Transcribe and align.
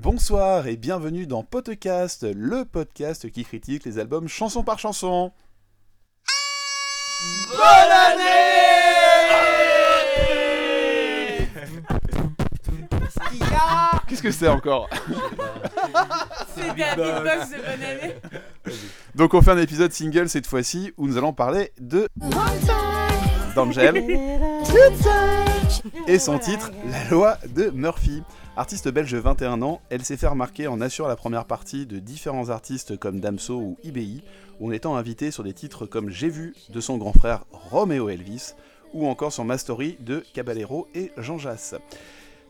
Bonsoir 0.00 0.68
et 0.68 0.76
bienvenue 0.76 1.26
dans 1.26 1.42
Podcast, 1.42 2.24
le 2.32 2.64
podcast 2.64 3.28
qui 3.32 3.44
critique 3.44 3.84
les 3.84 3.98
albums 3.98 4.28
chanson 4.28 4.62
par 4.62 4.78
chanson. 4.78 5.32
Bonne 7.50 7.90
année 8.06 8.38
Qu'est-ce 14.06 14.22
que 14.22 14.30
c'est 14.30 14.46
encore? 14.46 14.88
C'est 16.54 16.72
bien 16.74 16.94
beatbox 16.94 17.50
de 17.50 17.56
bonne 17.56 17.82
année. 17.82 18.14
Donc 19.16 19.34
on 19.34 19.42
fait 19.42 19.50
un 19.50 19.58
épisode 19.58 19.92
single 19.92 20.28
cette 20.28 20.46
fois-ci 20.46 20.92
où 20.96 21.08
nous 21.08 21.18
allons 21.18 21.32
parler 21.32 21.72
de 21.80 22.08
d'Angel 23.56 23.96
et 26.06 26.18
son 26.18 26.38
titre 26.38 26.70
La 26.90 27.08
loi 27.10 27.38
de 27.54 27.70
Murphy. 27.70 28.22
Artiste 28.56 28.88
belge 28.88 29.14
21 29.14 29.62
ans, 29.62 29.80
elle 29.90 30.04
s'est 30.04 30.16
fait 30.16 30.26
remarquer 30.26 30.66
en 30.66 30.80
assurant 30.80 31.08
la 31.08 31.16
première 31.16 31.44
partie 31.44 31.86
de 31.86 31.98
différents 31.98 32.50
artistes 32.50 32.98
comme 32.98 33.20
Damso 33.20 33.56
ou 33.56 33.76
IBI, 33.84 34.22
ou 34.60 34.68
en 34.68 34.72
étant 34.72 34.96
invitée 34.96 35.30
sur 35.30 35.44
des 35.44 35.52
titres 35.52 35.86
comme 35.86 36.10
J'ai 36.10 36.28
vu 36.28 36.54
de 36.70 36.80
son 36.80 36.96
grand 36.96 37.12
frère 37.12 37.44
Romeo 37.52 38.08
Elvis, 38.08 38.54
ou 38.94 39.06
encore 39.06 39.32
sur 39.32 39.44
Mastory 39.44 39.96
de 40.00 40.24
Caballero 40.32 40.88
et 40.94 41.12
Jean 41.16 41.38
Jass. 41.38 41.74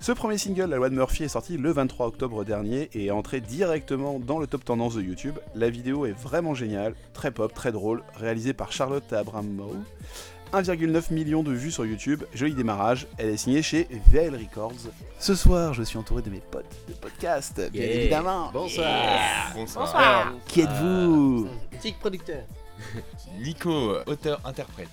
Ce 0.00 0.12
premier 0.12 0.38
single, 0.38 0.70
La 0.70 0.76
loi 0.76 0.88
de 0.88 0.94
Murphy, 0.94 1.24
est 1.24 1.28
sorti 1.28 1.56
le 1.56 1.72
23 1.72 2.06
octobre 2.06 2.44
dernier 2.44 2.88
et 2.94 3.06
est 3.06 3.10
entré 3.10 3.40
directement 3.40 4.20
dans 4.20 4.38
le 4.38 4.46
top 4.46 4.64
tendance 4.64 4.94
de 4.94 5.02
YouTube. 5.02 5.34
La 5.56 5.70
vidéo 5.70 6.06
est 6.06 6.12
vraiment 6.12 6.54
géniale, 6.54 6.94
très 7.14 7.32
pop, 7.32 7.52
très 7.52 7.72
drôle, 7.72 8.04
réalisée 8.14 8.52
par 8.52 8.70
Charlotte 8.70 9.12
Abramow. 9.12 9.74
1,9 10.52 11.12
million 11.12 11.42
de 11.42 11.52
vues 11.52 11.70
sur 11.70 11.84
YouTube, 11.84 12.24
joli 12.34 12.54
démarrage, 12.54 13.06
elle 13.18 13.28
est 13.30 13.36
signée 13.36 13.62
chez 13.62 13.86
VL 14.10 14.34
Records. 14.34 14.72
Ce 15.18 15.34
soir, 15.34 15.74
je 15.74 15.82
suis 15.82 15.98
entouré 15.98 16.22
de 16.22 16.30
mes 16.30 16.40
potes 16.40 16.64
de 16.88 16.94
podcast, 16.94 17.60
bien 17.70 17.82
Yeah. 17.82 17.94
évidemment. 18.00 18.50
Bonsoir. 18.52 19.52
Bonsoir 19.54 20.32
Qui 20.46 20.62
êtes-vous 20.62 21.48
Tic 21.80 21.98
producteur. 21.98 22.42
Nico, 23.40 23.96
auteur-interprète. 24.06 24.88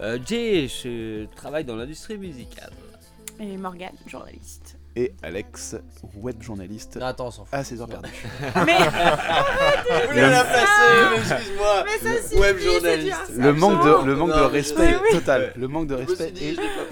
Euh, 0.00 0.18
Jay, 0.26 0.68
je 0.68 1.24
travaille 1.36 1.64
dans 1.64 1.76
l'industrie 1.76 2.18
musicale. 2.18 2.72
Et 3.40 3.56
Morgane, 3.56 3.94
journaliste. 4.06 4.75
Et 4.98 5.12
Alex, 5.22 5.76
web 6.14 6.42
journaliste 6.42 6.96
Non, 6.96 7.04
attends, 7.06 7.26
on 7.26 7.30
s'en 7.30 7.44
fout. 7.44 7.52
à 7.52 7.62
ses 7.64 7.78
heures 7.82 7.86
perdues. 7.86 8.08
Mais, 8.64 8.78
Vous 8.78 10.08
voulez 10.08 10.20
la 10.22 10.42
placer, 10.42 11.16
excuse-moi. 11.34 11.84
mais 12.32 12.40
Web 12.40 12.58
journaliste. 12.58 13.32
Le 13.36 13.52
manque 13.52 13.84
de, 13.84 14.06
le 14.06 14.16
manque 14.16 14.30
de 14.30 14.36
Non, 14.40 14.48
respect 14.48 14.96
oui. 15.02 15.18
total. 15.18 15.52
Le 15.54 15.68
manque 15.68 15.86
de 15.88 15.94
respect 15.96 16.32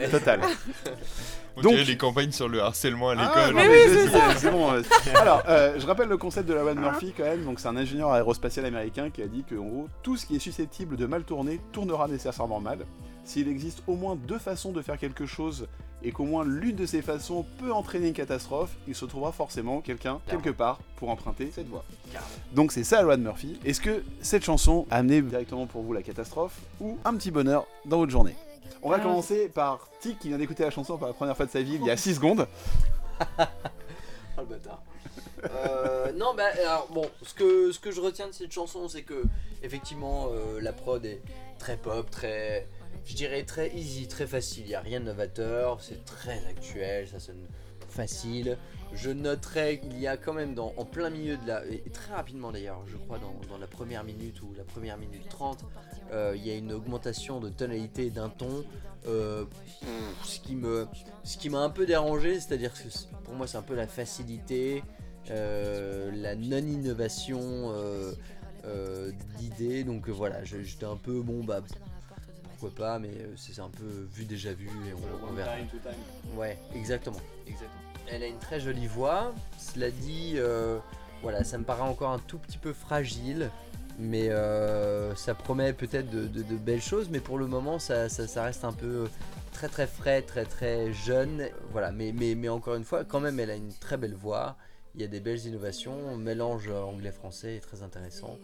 est 0.00 0.08
total. 0.10 0.40
On 1.56 1.62
Donc- 1.62 1.72
dirait 1.74 1.84
les 1.84 1.96
campagnes 1.96 2.32
sur 2.32 2.48
le 2.48 2.60
harcèlement 2.60 3.10
à 3.10 3.14
Ah, 3.16 3.22
l'école. 3.22 3.54
non, 3.54 3.60
Mais 3.62 3.68
mais 3.68 3.86
oui, 3.86 4.08
je- 4.34 4.38
c'est 4.38 4.50
bon, 4.50 4.72
euh, 4.72 4.82
Alors, 5.20 5.42
euh, 5.48 5.74
je 5.78 5.86
rappelle 5.86 6.08
le 6.08 6.16
concept 6.18 6.48
de 6.48 6.52
la 6.52 6.62
loi 6.62 6.74
de 6.74 6.80
Murphy 6.80 7.14
quand 7.16 7.22
même. 7.22 7.44
Donc, 7.44 7.60
c'est 7.60 7.68
un 7.68 7.76
ingénieur 7.76 8.10
aérospatial 8.12 8.66
américain 8.66 9.08
qui 9.08 9.22
a 9.22 9.28
dit 9.28 9.44
que, 9.48 9.54
en 9.54 9.64
gros, 9.64 9.88
tout 10.02 10.16
ce 10.16 10.26
qui 10.26 10.34
est 10.36 10.40
susceptible 10.40 10.96
de 10.96 11.06
mal 11.06 11.22
tourner 11.22 11.60
tournera 11.72 12.08
nécessairement 12.08 12.58
mal. 12.60 12.80
S'il 13.24 13.48
existe 13.48 13.82
au 13.86 13.94
moins 13.96 14.16
deux 14.16 14.38
façons 14.38 14.72
de 14.72 14.82
faire 14.82 14.98
quelque 14.98 15.26
chose 15.26 15.66
et 16.02 16.12
qu'au 16.12 16.24
moins 16.24 16.44
l'une 16.44 16.76
de 16.76 16.84
ces 16.84 17.00
façons 17.00 17.46
peut 17.58 17.72
entraîner 17.72 18.08
une 18.08 18.14
catastrophe, 18.14 18.76
il 18.86 18.94
se 18.94 19.06
trouvera 19.06 19.32
forcément 19.32 19.80
quelqu'un 19.80 20.20
quelque 20.28 20.50
part 20.50 20.78
pour 20.96 21.08
emprunter 21.08 21.50
cette 21.54 21.68
voie. 21.68 21.84
Donc, 22.52 22.72
c'est 22.72 22.84
ça 22.84 22.96
la 22.96 23.02
loi 23.04 23.16
de 23.16 23.22
Murphy. 23.22 23.58
Est-ce 23.64 23.80
que 23.80 24.02
cette 24.20 24.44
chanson 24.44 24.86
a 24.90 24.96
amené 24.98 25.22
directement 25.22 25.66
pour 25.66 25.82
vous 25.82 25.94
la 25.94 26.02
catastrophe 26.02 26.58
ou 26.80 26.98
un 27.06 27.14
petit 27.14 27.30
bonheur 27.30 27.66
dans 27.86 27.96
votre 27.98 28.12
journée? 28.12 28.36
On 28.82 28.90
va 28.90 28.96
Ah. 28.96 29.02
commencer 29.02 29.48
par 29.48 29.88
Tic 30.00 30.18
qui 30.18 30.28
vient 30.28 30.36
d'écouter 30.36 30.62
la 30.62 30.70
chanson 30.70 30.98
pour 30.98 31.06
la 31.06 31.14
première 31.14 31.36
fois 31.36 31.46
de 31.46 31.50
sa 31.50 31.62
vie 31.62 31.76
il 31.80 31.86
y 31.86 31.90
a 31.90 31.96
6 31.96 32.16
secondes. 32.16 32.46
Oh 34.36 34.40
le 34.40 34.46
bâtard. 34.46 34.82
Euh, 35.44 36.12
non, 36.12 36.34
bah 36.36 36.42
alors 36.60 36.88
bon, 36.92 37.08
ce 37.22 37.34
que, 37.34 37.70
ce 37.70 37.78
que 37.78 37.92
je 37.92 38.00
retiens 38.00 38.26
de 38.26 38.32
cette 38.32 38.50
chanson, 38.52 38.88
c'est 38.88 39.02
que 39.02 39.22
effectivement 39.62 40.26
euh, 40.32 40.60
la 40.60 40.72
prod 40.72 41.04
est 41.04 41.22
très 41.58 41.76
pop, 41.76 42.10
très, 42.10 42.66
je 43.04 43.14
dirais 43.14 43.42
très 43.44 43.70
easy, 43.74 44.08
très 44.08 44.26
facile. 44.26 44.64
Il 44.64 44.68
n'y 44.68 44.74
a 44.74 44.80
rien 44.80 45.00
de 45.00 45.06
novateur, 45.06 45.80
c'est 45.80 46.04
très 46.04 46.44
actuel, 46.46 47.08
ça 47.08 47.20
sonne 47.20 47.46
facile. 47.88 48.58
Je 48.94 49.10
noterais 49.10 49.78
qu'il 49.78 49.98
y 49.98 50.06
a 50.06 50.16
quand 50.16 50.32
même 50.32 50.54
dans, 50.54 50.72
en 50.76 50.84
plein 50.84 51.10
milieu 51.10 51.36
de 51.36 51.46
la. 51.46 51.64
Et 51.66 51.82
très 51.92 52.14
rapidement 52.14 52.52
d'ailleurs, 52.52 52.82
je 52.86 52.96
crois 52.96 53.18
dans, 53.18 53.58
la 53.58 53.66
première 53.66 54.04
minute 54.04 54.40
ou 54.42 54.54
la 54.56 54.64
première 54.64 54.98
minute 54.98 55.28
30, 55.28 55.64
euh, 56.12 56.34
il 56.36 56.46
y 56.46 56.50
a 56.50 56.54
une 56.56 56.72
augmentation 56.72 57.40
de 57.40 57.48
tonalité 57.48 58.10
d'un 58.10 58.28
ton. 58.28 58.64
euh, 59.06 59.44
ce 60.24 60.40
qui 60.40 60.56
ce 61.24 61.36
qui 61.36 61.50
m'a 61.50 61.60
un 61.60 61.70
peu 61.70 61.86
dérangé, 61.86 62.40
c'est-à-dire 62.40 62.72
que 62.72 62.88
pour 63.24 63.34
moi 63.34 63.46
c'est 63.46 63.58
un 63.58 63.62
peu 63.62 63.74
la 63.74 63.86
facilité, 63.86 64.82
euh, 65.30 66.10
la 66.14 66.36
non-innovation 66.36 67.72
d'idées. 69.38 69.84
Donc 69.84 70.08
voilà, 70.08 70.44
j'étais 70.44 70.86
un 70.86 70.96
peu 70.96 71.20
bon 71.20 71.44
bah 71.44 71.62
pourquoi 72.58 72.74
pas, 72.86 72.98
mais 72.98 73.08
euh, 73.08 73.34
c'est 73.36 73.58
un 73.60 73.68
peu 73.70 74.06
vu 74.12 74.24
déjà 74.24 74.52
vu 74.52 74.66
et 74.88 74.92
on, 74.94 75.28
on 75.28 75.32
verra. 75.32 75.52
Ouais, 76.34 76.58
exactement, 76.74 77.20
exactement. 77.46 77.80
Elle 78.10 78.22
a 78.22 78.26
une 78.26 78.38
très 78.38 78.60
jolie 78.60 78.86
voix. 78.86 79.34
Cela 79.58 79.90
dit, 79.90 80.34
euh, 80.36 80.78
voilà, 81.22 81.44
ça 81.44 81.58
me 81.58 81.64
paraît 81.64 81.82
encore 81.82 82.10
un 82.10 82.18
tout 82.18 82.38
petit 82.38 82.58
peu 82.58 82.72
fragile. 82.72 83.50
Mais 83.98 84.28
euh, 84.30 85.14
ça 85.14 85.34
promet 85.36 85.72
peut-être 85.72 86.10
de, 86.10 86.26
de- 86.26 86.42
de 86.42 86.56
belles 86.56 86.82
choses, 86.82 87.08
mais 87.10 87.20
pour 87.20 87.38
le 87.38 87.46
moment 87.46 87.78
ça, 87.78 88.08
ça- 88.08 88.26
ça 88.26 88.42
reste 88.42 88.64
un 88.64 88.72
peu 88.72 89.08
très 89.52 89.68
très 89.68 89.86
frais, 89.86 90.20
très 90.22 90.44
très 90.44 90.92
jeune. 90.92 91.48
Voilà, 91.70 91.92
mais, 91.92 92.10
mais, 92.12 92.34
mais 92.34 92.48
encore 92.48 92.74
une 92.74 92.82
fois, 92.82 93.04
quand 93.04 93.20
même, 93.20 93.38
elle 93.38 93.50
a 93.50 93.54
une 93.54 93.72
très 93.72 93.96
belle 93.96 94.14
voix. 94.14 94.56
Il 94.96 95.00
y 95.00 95.04
a 95.04 95.06
des 95.06 95.20
belles 95.20 95.46
innovations. 95.46 96.16
Mélange 96.16 96.68
anglais-français 96.70 97.54
est 97.56 97.60
très 97.60 97.84
intéressant. 97.84 98.36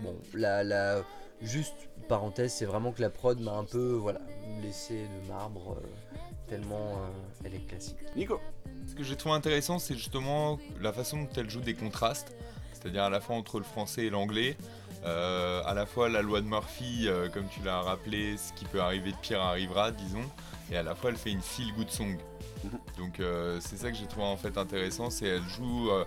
Bon, 0.00 0.16
la, 0.32 0.64
la, 0.64 1.02
juste 1.40 1.74
parenthèse, 2.08 2.52
c'est 2.52 2.64
vraiment 2.64 2.92
que 2.92 3.00
la 3.00 3.10
prod 3.10 3.40
m'a 3.40 3.52
un 3.52 3.64
peu 3.64 3.92
voilà, 3.92 4.20
laissé 4.62 4.94
de 4.94 5.28
marbre, 5.28 5.76
euh, 5.78 6.16
tellement 6.48 6.92
euh, 6.92 7.44
elle 7.44 7.54
est 7.54 7.66
classique. 7.66 7.98
Nico 8.16 8.40
Ce 8.86 8.94
que 8.94 9.02
j'ai 9.02 9.16
trouvé 9.16 9.34
intéressant, 9.34 9.78
c'est 9.78 9.94
justement 9.94 10.58
la 10.80 10.92
façon 10.92 11.22
dont 11.22 11.28
elle 11.36 11.50
joue 11.50 11.60
des 11.60 11.74
contrastes, 11.74 12.36
c'est-à-dire 12.72 13.04
à 13.04 13.10
la 13.10 13.20
fois 13.20 13.36
entre 13.36 13.58
le 13.58 13.64
français 13.64 14.06
et 14.06 14.10
l'anglais. 14.10 14.56
Euh, 15.04 15.62
à 15.66 15.74
la 15.74 15.84
fois 15.84 16.08
la 16.08 16.22
loi 16.22 16.40
de 16.40 16.46
Murphy, 16.46 17.08
euh, 17.08 17.28
comme 17.28 17.46
tu 17.48 17.60
l'as 17.62 17.80
rappelé, 17.80 18.36
ce 18.38 18.54
qui 18.54 18.64
peut 18.64 18.80
arriver 18.80 19.12
de 19.12 19.16
pire 19.16 19.40
arrivera, 19.40 19.90
disons, 19.90 20.24
et 20.72 20.76
à 20.78 20.82
la 20.82 20.94
fois 20.94 21.10
elle 21.10 21.16
fait 21.16 21.30
une 21.30 21.42
feel 21.42 21.74
good 21.74 21.90
song. 21.90 22.16
Mhm. 22.64 22.70
Donc 22.96 23.20
euh, 23.20 23.58
c'est 23.60 23.76
ça 23.76 23.90
que 23.90 23.96
j'ai 23.96 24.06
trouvé 24.06 24.24
en 24.24 24.38
fait 24.38 24.56
intéressant, 24.56 25.10
c'est 25.10 25.26
elle 25.26 25.42
joue 25.42 25.90
euh, 25.90 26.04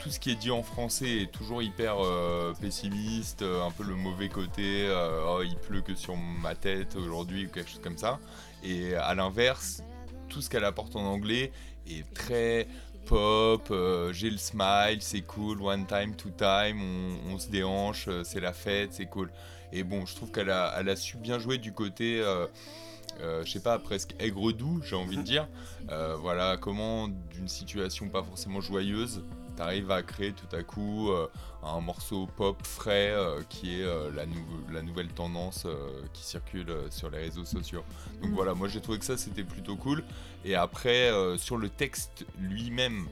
tout 0.00 0.10
ce 0.10 0.18
qui 0.18 0.30
est 0.30 0.34
dit 0.34 0.50
en 0.50 0.62
français 0.62 1.22
est 1.22 1.30
toujours 1.30 1.62
hyper 1.62 1.96
euh, 1.98 2.54
pessimiste, 2.54 3.42
euh, 3.42 3.62
un 3.62 3.70
peu 3.70 3.84
le 3.84 3.94
mauvais 3.94 4.30
côté, 4.30 4.86
euh, 4.88 5.22
oh, 5.28 5.42
il 5.42 5.56
pleut 5.56 5.82
que 5.82 5.94
sur 5.94 6.16
ma 6.16 6.54
tête 6.54 6.96
aujourd'hui 6.96 7.46
ou 7.46 7.50
quelque 7.50 7.68
chose 7.68 7.82
comme 7.82 7.98
ça. 7.98 8.18
Et 8.64 8.94
à 8.94 9.14
l'inverse, 9.14 9.82
tout 10.28 10.40
ce 10.40 10.48
qu'elle 10.48 10.64
apporte 10.64 10.96
en 10.96 11.04
anglais 11.04 11.52
est 11.86 12.10
très 12.14 12.66
pop, 13.06 13.72
j'ai 14.12 14.30
le 14.30 14.38
smile, 14.38 14.98
c'est 15.00 15.22
cool, 15.22 15.60
one 15.60 15.86
time, 15.86 16.14
two 16.14 16.30
time, 16.30 16.80
on, 17.30 17.38
se 17.38 17.48
déhanche, 17.48 18.08
c'est 18.24 18.40
la 18.40 18.52
fête, 18.52 18.92
c'est 18.92 19.06
cool. 19.06 19.30
Et 19.72 19.82
bon, 19.82 20.06
je 20.06 20.14
trouve 20.14 20.30
qu'elle 20.30 20.50
a, 20.50 20.96
su 20.96 21.16
bien 21.16 21.38
jouer 21.38 21.58
du 21.58 21.72
côté, 21.72 22.22
je 23.18 23.50
sais 23.50 23.62
pas, 23.62 23.78
presque 23.78 24.14
aigre 24.20 24.52
doux, 24.52 24.80
j'ai 24.84 24.96
envie 24.96 25.16
de 25.16 25.22
dire. 25.22 25.48
Voilà, 26.20 26.56
comment 26.58 27.08
d'une 27.08 27.48
situation 27.48 28.08
pas 28.08 28.22
forcément 28.22 28.60
joyeuse, 28.60 29.24
t'arrives 29.60 29.90
à 29.90 30.02
créer 30.02 30.32
tout 30.32 30.56
à 30.56 30.62
coup 30.62 31.10
euh, 31.10 31.28
un 31.62 31.80
morceau 31.80 32.26
pop 32.36 32.56
frais 32.66 33.10
euh, 33.10 33.42
qui 33.50 33.78
est 33.80 33.84
euh, 33.84 34.10
la, 34.14 34.24
nou- 34.24 34.64
la 34.72 34.80
nouvelle 34.80 35.08
tendance 35.08 35.66
qui 36.14 36.22
circule 36.24 36.72
sur 36.90 37.10
les 37.10 37.18
réseaux 37.18 37.44
sociaux. 37.44 37.84
Donc 38.22 38.30
Mm. 38.30 38.34
voilà, 38.34 38.54
moi 38.54 38.68
j'ai 38.68 38.80
trouvé 38.80 38.98
que 38.98 39.04
ça 39.04 39.18
c'était 39.18 39.44
plutôt 39.44 39.76
cool. 39.76 40.02
Et 40.46 40.54
après, 40.54 41.10
sur 41.36 41.58
le 41.58 41.68
texte 41.68 42.24
lui-même, 42.38 43.06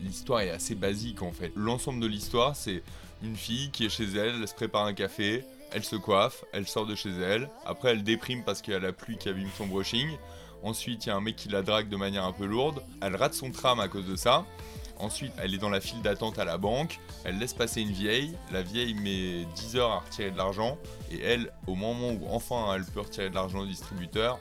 l'histoire 0.00 0.40
est 0.40 0.50
assez 0.50 0.74
basique 0.74 1.20
en 1.22 1.32
fait. 1.32 1.52
L'ensemble 1.54 2.00
de 2.00 2.06
l'histoire, 2.06 2.56
c'est 2.56 2.82
une 3.22 3.36
fille 3.36 3.70
qui 3.70 3.84
est 3.84 3.90
chez 3.90 4.04
elle, 4.04 4.36
elle 4.40 4.48
se 4.48 4.54
prépare 4.54 4.86
un 4.86 4.94
café, 4.94 5.44
elle 5.72 5.84
se 5.84 5.96
coiffe, 5.96 6.44
elle 6.52 6.66
sort 6.66 6.86
de 6.86 6.94
chez 6.94 7.10
elle. 7.10 7.50
Après, 7.66 7.90
elle 7.90 8.02
déprime 8.04 8.42
parce 8.44 8.62
qu'il 8.62 8.72
y 8.72 8.76
a 8.76 8.80
la 8.80 8.92
pluie 8.92 9.18
qui 9.18 9.28
abîme 9.28 9.50
son 9.58 9.66
brushing. 9.66 10.08
Ensuite, 10.62 11.06
il 11.06 11.08
y 11.08 11.12
a 11.12 11.16
un 11.16 11.20
mec 11.20 11.36
qui 11.36 11.48
la 11.48 11.62
drague 11.62 11.88
de 11.88 11.96
manière 11.96 12.24
un 12.24 12.32
peu 12.32 12.44
lourde. 12.44 12.82
Elle 13.00 13.16
rate 13.16 13.34
son 13.34 13.50
tram 13.50 13.80
à 13.80 13.88
cause 13.88 14.06
de 14.06 14.16
ça. 14.16 14.44
Ensuite, 14.98 15.32
elle 15.40 15.54
est 15.54 15.58
dans 15.58 15.70
la 15.70 15.80
file 15.80 16.02
d'attente 16.02 16.38
à 16.40 16.44
la 16.44 16.58
banque. 16.58 16.98
Elle 17.24 17.38
laisse 17.38 17.54
passer 17.54 17.80
une 17.82 17.92
vieille. 17.92 18.34
La 18.52 18.62
vieille 18.62 18.94
met 18.94 19.44
10 19.54 19.76
heures 19.76 19.92
à 19.92 19.98
retirer 20.00 20.32
de 20.32 20.36
l'argent. 20.36 20.76
Et 21.12 21.22
elle, 21.22 21.52
au 21.68 21.76
moment 21.76 22.10
où 22.10 22.26
enfin 22.30 22.74
elle 22.74 22.84
peut 22.84 23.00
retirer 23.00 23.30
de 23.30 23.34
l'argent 23.36 23.60
au 23.60 23.66
distributeur, 23.66 24.38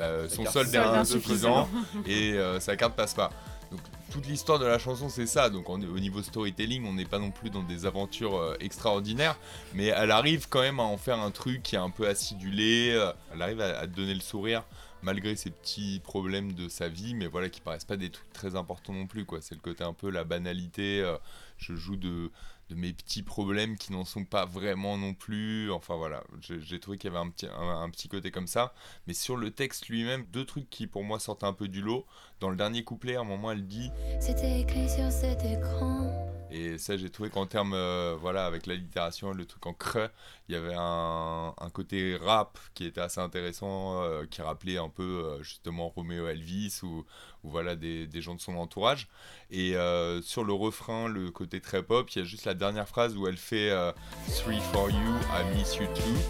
euh, 0.00 0.28
son 0.28 0.44
solde 0.46 0.74
est 0.74 0.78
insuffisant 0.78 1.68
et 2.06 2.32
euh, 2.32 2.58
sa 2.58 2.76
carte 2.76 2.94
passe 2.96 3.14
pas. 3.14 3.30
Donc 3.70 3.80
toute 4.10 4.26
l'histoire 4.26 4.58
de 4.58 4.66
la 4.66 4.80
chanson 4.80 5.08
c'est 5.08 5.26
ça. 5.26 5.48
Donc 5.50 5.68
on 5.68 5.80
au 5.80 5.98
niveau 6.00 6.20
storytelling, 6.22 6.84
on 6.86 6.94
n'est 6.94 7.04
pas 7.04 7.20
non 7.20 7.30
plus 7.30 7.50
dans 7.50 7.62
des 7.62 7.86
aventures 7.86 8.36
euh, 8.36 8.56
extraordinaires, 8.58 9.36
mais 9.72 9.86
elle 9.86 10.10
arrive 10.10 10.48
quand 10.48 10.60
même 10.62 10.80
à 10.80 10.84
en 10.84 10.96
faire 10.96 11.20
un 11.20 11.30
truc 11.30 11.62
qui 11.62 11.76
est 11.76 11.78
un 11.78 11.90
peu 11.90 12.08
acidulé. 12.08 12.90
euh, 12.92 13.12
elle 13.32 13.42
arrive 13.42 13.60
à, 13.60 13.78
à 13.78 13.86
te 13.86 13.94
donner 13.94 14.14
le 14.14 14.20
sourire 14.20 14.64
malgré 15.04 15.36
ces 15.36 15.50
petits 15.50 16.00
problèmes 16.02 16.52
de 16.52 16.68
sa 16.68 16.88
vie, 16.88 17.14
mais 17.14 17.26
voilà, 17.26 17.48
qui 17.48 17.60
paraissent 17.60 17.84
pas 17.84 17.96
des 17.96 18.10
trucs 18.10 18.32
très 18.32 18.56
importants 18.56 18.92
non 18.92 19.06
plus. 19.06 19.26
C'est 19.40 19.54
le 19.54 19.60
côté 19.60 19.84
un 19.84 19.92
peu 19.92 20.10
la 20.10 20.24
banalité. 20.24 21.00
euh, 21.00 21.16
je 21.58 21.74
joue 21.74 21.96
de, 21.96 22.30
mes 22.70 22.92
petits 22.92 23.22
problèmes 23.22 23.76
qui 23.76 23.92
n'en 23.92 24.04
sont 24.04 24.24
pas 24.24 24.46
vraiment 24.46 24.96
non 24.96 25.14
plus. 25.14 25.70
Enfin 25.70 25.96
voilà, 25.96 26.24
j'ai 26.40 26.80
trouvé 26.80 26.98
qu'il 26.98 27.12
y 27.12 27.14
avait 27.14 27.24
un 27.24 27.30
petit, 27.30 27.46
un 27.46 27.88
petit 27.90 28.08
côté 28.08 28.30
comme 28.30 28.46
ça. 28.46 28.74
Mais 29.06 29.14
sur 29.14 29.36
le 29.36 29.50
texte 29.50 29.88
lui-même, 29.88 30.24
deux 30.32 30.44
trucs 30.44 30.68
qui 30.70 30.86
pour 30.86 31.04
moi 31.04 31.20
sortent 31.20 31.44
un 31.44 31.52
peu 31.52 31.68
du 31.68 31.82
lot. 31.82 32.06
Dans 32.44 32.50
le 32.50 32.56
dernier 32.56 32.84
couplet, 32.84 33.16
à 33.16 33.20
un 33.20 33.24
moment, 33.24 33.52
elle 33.52 33.66
dit 33.66 33.90
C'était 34.20 34.60
écrit 34.60 34.86
sur 34.86 35.10
cet 35.10 35.42
écran. 35.46 36.12
et 36.50 36.76
ça, 36.76 36.94
j'ai 36.98 37.08
trouvé 37.08 37.30
qu'en 37.30 37.46
termes, 37.46 37.72
euh, 37.72 38.16
voilà, 38.20 38.44
avec 38.44 38.66
l'allitération, 38.66 39.32
le 39.32 39.46
truc 39.46 39.64
en 39.64 39.72
creux, 39.72 40.10
il 40.50 40.54
y 40.54 40.58
avait 40.58 40.74
un, 40.76 41.54
un 41.58 41.70
côté 41.70 42.18
rap 42.20 42.58
qui 42.74 42.84
était 42.84 43.00
assez 43.00 43.18
intéressant, 43.18 44.02
euh, 44.02 44.26
qui 44.26 44.42
rappelait 44.42 44.76
un 44.76 44.90
peu 44.90 45.02
euh, 45.24 45.42
justement 45.42 45.88
Roméo 45.88 46.28
Elvis 46.28 46.80
ou, 46.82 47.06
ou 47.44 47.48
voilà 47.48 47.76
des, 47.76 48.06
des 48.06 48.20
gens 48.20 48.34
de 48.34 48.42
son 48.42 48.56
entourage. 48.56 49.08
Et 49.50 49.74
euh, 49.74 50.20
sur 50.20 50.44
le 50.44 50.52
refrain, 50.52 51.08
le 51.08 51.30
côté 51.30 51.62
très 51.62 51.82
pop, 51.82 52.10
il 52.10 52.18
y 52.18 52.20
a 52.20 52.26
juste 52.26 52.44
la 52.44 52.52
dernière 52.52 52.88
phrase 52.88 53.16
où 53.16 53.26
elle 53.26 53.38
fait 53.38 53.70
euh, 53.70 53.90
Three 54.36 54.60
for 54.70 54.90
you, 54.90 55.14
I 55.32 55.56
miss 55.56 55.76
you 55.76 55.86
too. 55.94 56.20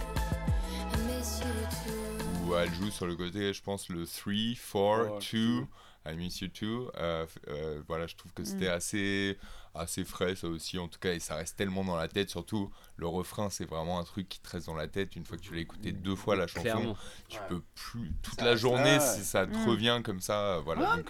Où 2.46 2.54
elle 2.54 2.72
joue 2.74 2.90
sur 2.90 3.06
le 3.06 3.16
côté, 3.16 3.52
je 3.52 3.62
pense, 3.62 3.88
le 3.88 4.04
3, 4.06 4.32
4, 4.32 4.56
Four, 4.58 5.18
2. 5.32 5.66
I 6.06 6.14
miss 6.16 6.40
you 6.40 6.48
too. 6.48 6.90
Euh, 6.96 7.26
euh, 7.48 7.82
voilà, 7.88 8.06
je 8.06 8.14
trouve 8.16 8.32
que 8.32 8.44
c'était 8.44 8.68
Mm. 8.68 8.72
assez, 8.72 9.38
assez 9.74 10.04
frais, 10.04 10.36
ça 10.36 10.48
aussi, 10.48 10.78
en 10.78 10.88
tout 10.88 10.98
cas, 10.98 11.12
et 11.14 11.18
ça 11.20 11.36
reste 11.36 11.56
tellement 11.56 11.84
dans 11.84 11.96
la 11.96 12.08
tête. 12.08 12.28
Surtout, 12.30 12.70
le 12.96 13.06
refrain, 13.06 13.48
c'est 13.50 13.64
vraiment 13.64 13.98
un 13.98 14.04
truc 14.04 14.28
qui 14.28 14.38
te 14.40 14.50
reste 14.50 14.66
dans 14.66 14.74
la 14.74 14.88
tête. 14.88 15.16
Une 15.16 15.24
fois 15.24 15.38
que 15.38 15.42
tu 15.42 15.54
l'as 15.54 15.60
écouté 15.60 15.92
deux 15.92 16.14
fois 16.16 16.36
la 16.36 16.46
chanson, 16.46 16.62
Clairement. 16.62 16.96
tu 17.28 17.38
Ouais. 17.40 17.46
peux 17.48 17.62
plus. 17.74 18.12
Toute 18.22 18.38
Ça 18.40 18.44
la 18.44 18.56
journée, 18.56 19.00
ça 19.00 19.46
te 19.46 19.56
Mm. 19.58 19.68
revient 19.68 20.00
comme 20.04 20.20
ça. 20.20 20.60
Voilà, 20.64 20.94
euh, 20.94 21.02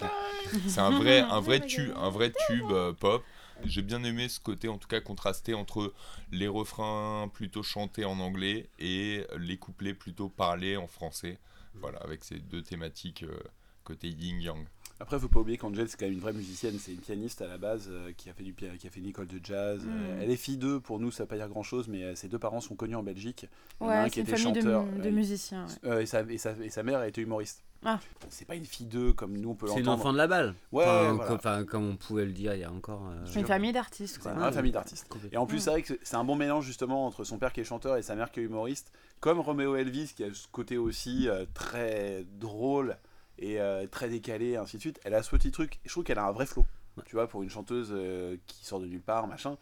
c'est 0.68 0.80
un 0.80 0.90
vrai, 0.90 1.20
un 1.20 1.40
vrai 1.40 1.60
tube, 1.66 1.92
un 1.96 2.10
vrai 2.10 2.30
tube 2.46 2.70
euh, 2.70 2.92
pop. 2.92 3.24
J'ai 3.64 3.82
bien 3.82 4.02
aimé 4.04 4.28
ce 4.28 4.40
côté, 4.40 4.68
en 4.68 4.78
tout 4.78 4.88
cas, 4.88 5.00
contrasté 5.00 5.54
entre 5.54 5.92
les 6.30 6.48
refrains 6.48 7.30
plutôt 7.32 7.62
chantés 7.62 8.04
en 8.04 8.18
anglais 8.20 8.68
et 8.78 9.26
les 9.38 9.56
couplets 9.56 9.94
plutôt 9.94 10.28
parlés 10.28 10.76
en 10.76 10.86
français. 10.86 11.38
Voilà, 11.80 11.98
avec 11.98 12.22
ces 12.24 12.38
deux 12.38 12.62
thématiques 12.62 13.24
euh, 13.24 13.36
côté 13.84 14.08
yin-yang. 14.08 14.64
Après, 15.00 15.18
faut 15.18 15.28
pas 15.28 15.40
oublier 15.40 15.58
qu'Angel, 15.58 15.88
c'est 15.88 15.96
quand 15.98 16.06
même 16.06 16.14
une 16.14 16.20
vraie 16.20 16.32
musicienne, 16.32 16.76
c'est 16.78 16.92
une 16.92 16.98
pianiste 16.98 17.42
à 17.42 17.48
la 17.48 17.58
base 17.58 17.88
euh, 17.90 18.12
qui 18.16 18.30
a 18.30 18.32
fait 18.32 18.44
du 18.44 18.52
pia- 18.52 18.76
qui 18.78 18.86
a 18.86 18.90
fait 18.90 19.00
une 19.00 19.06
école 19.08 19.26
de 19.26 19.40
jazz. 19.42 19.84
Mm. 19.84 19.88
Euh, 19.90 20.20
elle 20.22 20.30
est 20.30 20.36
fille 20.36 20.56
d'eux, 20.56 20.78
pour 20.80 21.00
nous, 21.00 21.10
ça 21.10 21.24
veut 21.24 21.28
pas 21.28 21.36
dire 21.36 21.48
grand 21.48 21.62
chose, 21.64 21.88
mais 21.88 22.02
euh, 22.04 22.14
ses 22.14 22.28
deux 22.28 22.38
parents 22.38 22.60
sont 22.60 22.76
connus 22.76 22.94
en 22.96 23.02
Belgique. 23.02 23.46
Il 23.80 23.84
y 23.84 23.86
en 23.86 23.90
a 23.90 23.94
un 23.96 24.02
Ouais, 24.04 24.08
qui 24.10 24.14
c'est 24.14 24.20
une 24.20 24.26
était 24.28 24.36
famille 24.36 24.52
de, 24.52 24.60
chanteur, 24.60 24.84
euh, 24.96 25.02
de 25.02 25.10
musiciens. 25.10 25.66
ouais. 25.82 25.90
Euh, 25.90 26.00
et, 26.00 26.06
sa, 26.06 26.20
et, 26.22 26.38
sa, 26.38 26.52
et 26.52 26.70
sa 26.70 26.82
mère 26.84 27.02
était 27.04 27.22
humoriste. 27.22 27.62
Ah. 27.86 28.00
C'est 28.30 28.46
pas 28.46 28.54
une 28.54 28.64
fille 28.64 28.86
d'eux 28.86 29.12
comme 29.12 29.36
nous 29.36 29.50
on 29.50 29.54
peut 29.54 29.66
C'est 29.66 29.80
une 29.80 29.84
l'entendre. 29.86 30.00
enfant 30.00 30.12
de 30.14 30.16
la 30.16 30.26
balle. 30.26 30.54
Ouais, 30.72 30.84
Enfin, 30.86 31.12
voilà. 31.12 31.26
comme, 31.28 31.36
enfin, 31.36 31.64
comme 31.64 31.86
on 31.90 31.96
pouvait 31.96 32.24
le 32.24 32.32
dire 32.32 32.54
il 32.54 32.60
y 32.60 32.64
a 32.64 32.72
encore. 32.72 33.02
euh, 33.10 33.26
une 33.38 33.44
famille 33.44 33.72
d'artistes, 33.72 34.20
quoi. 34.22 34.32
une 34.32 34.52
famille 34.54 34.72
d'artistes. 34.72 35.06
Et 35.32 35.36
en 35.36 35.44
plus, 35.44 35.58
c'est 35.58 35.68
vrai 35.70 35.82
que 35.82 35.88
c'est- 35.88 36.00
c'est 36.02 36.16
un 36.16 36.24
bon 36.24 36.34
mélange 36.34 36.64
justement 36.64 37.04
entre 37.06 37.24
son 37.24 37.36
père 37.36 37.52
qui 37.52 37.60
est 37.60 37.64
chanteur 37.64 37.98
et 37.98 38.02
sa 38.02 38.14
mère 38.14 38.30
qui 38.32 38.40
est 38.40 38.44
humoriste. 38.44 38.90
Comme 39.20 39.38
Roméo 39.38 39.76
Elvis 39.76 40.14
qui 40.16 40.24
a 40.24 40.32
ce 40.32 40.46
côté 40.50 40.78
aussi 40.78 41.28
euh, 41.28 41.44
très 41.52 42.24
drôle 42.38 42.96
et 43.38 43.60
euh, 43.60 43.86
très 43.86 44.08
décalé, 44.08 44.50
et 44.50 44.56
ainsi 44.56 44.76
de 44.76 44.80
suite. 44.80 45.00
Elle 45.04 45.14
a 45.14 45.22
ce 45.22 45.30
petit 45.30 45.50
truc. 45.50 45.80
Je 45.84 45.90
trouve 45.90 46.04
qu'elle 46.04 46.18
a 46.18 46.26
un 46.26 46.32
vrai 46.32 46.46
flow. 46.46 46.64
Tu 47.06 47.16
vois, 47.16 47.26
pour 47.26 47.42
une 47.42 47.50
chanteuse 47.50 47.90
euh, 47.92 48.36
qui 48.46 48.64
sort 48.64 48.80
de 48.80 48.86
nulle 48.86 49.02
part, 49.02 49.26
machin. 49.26 49.58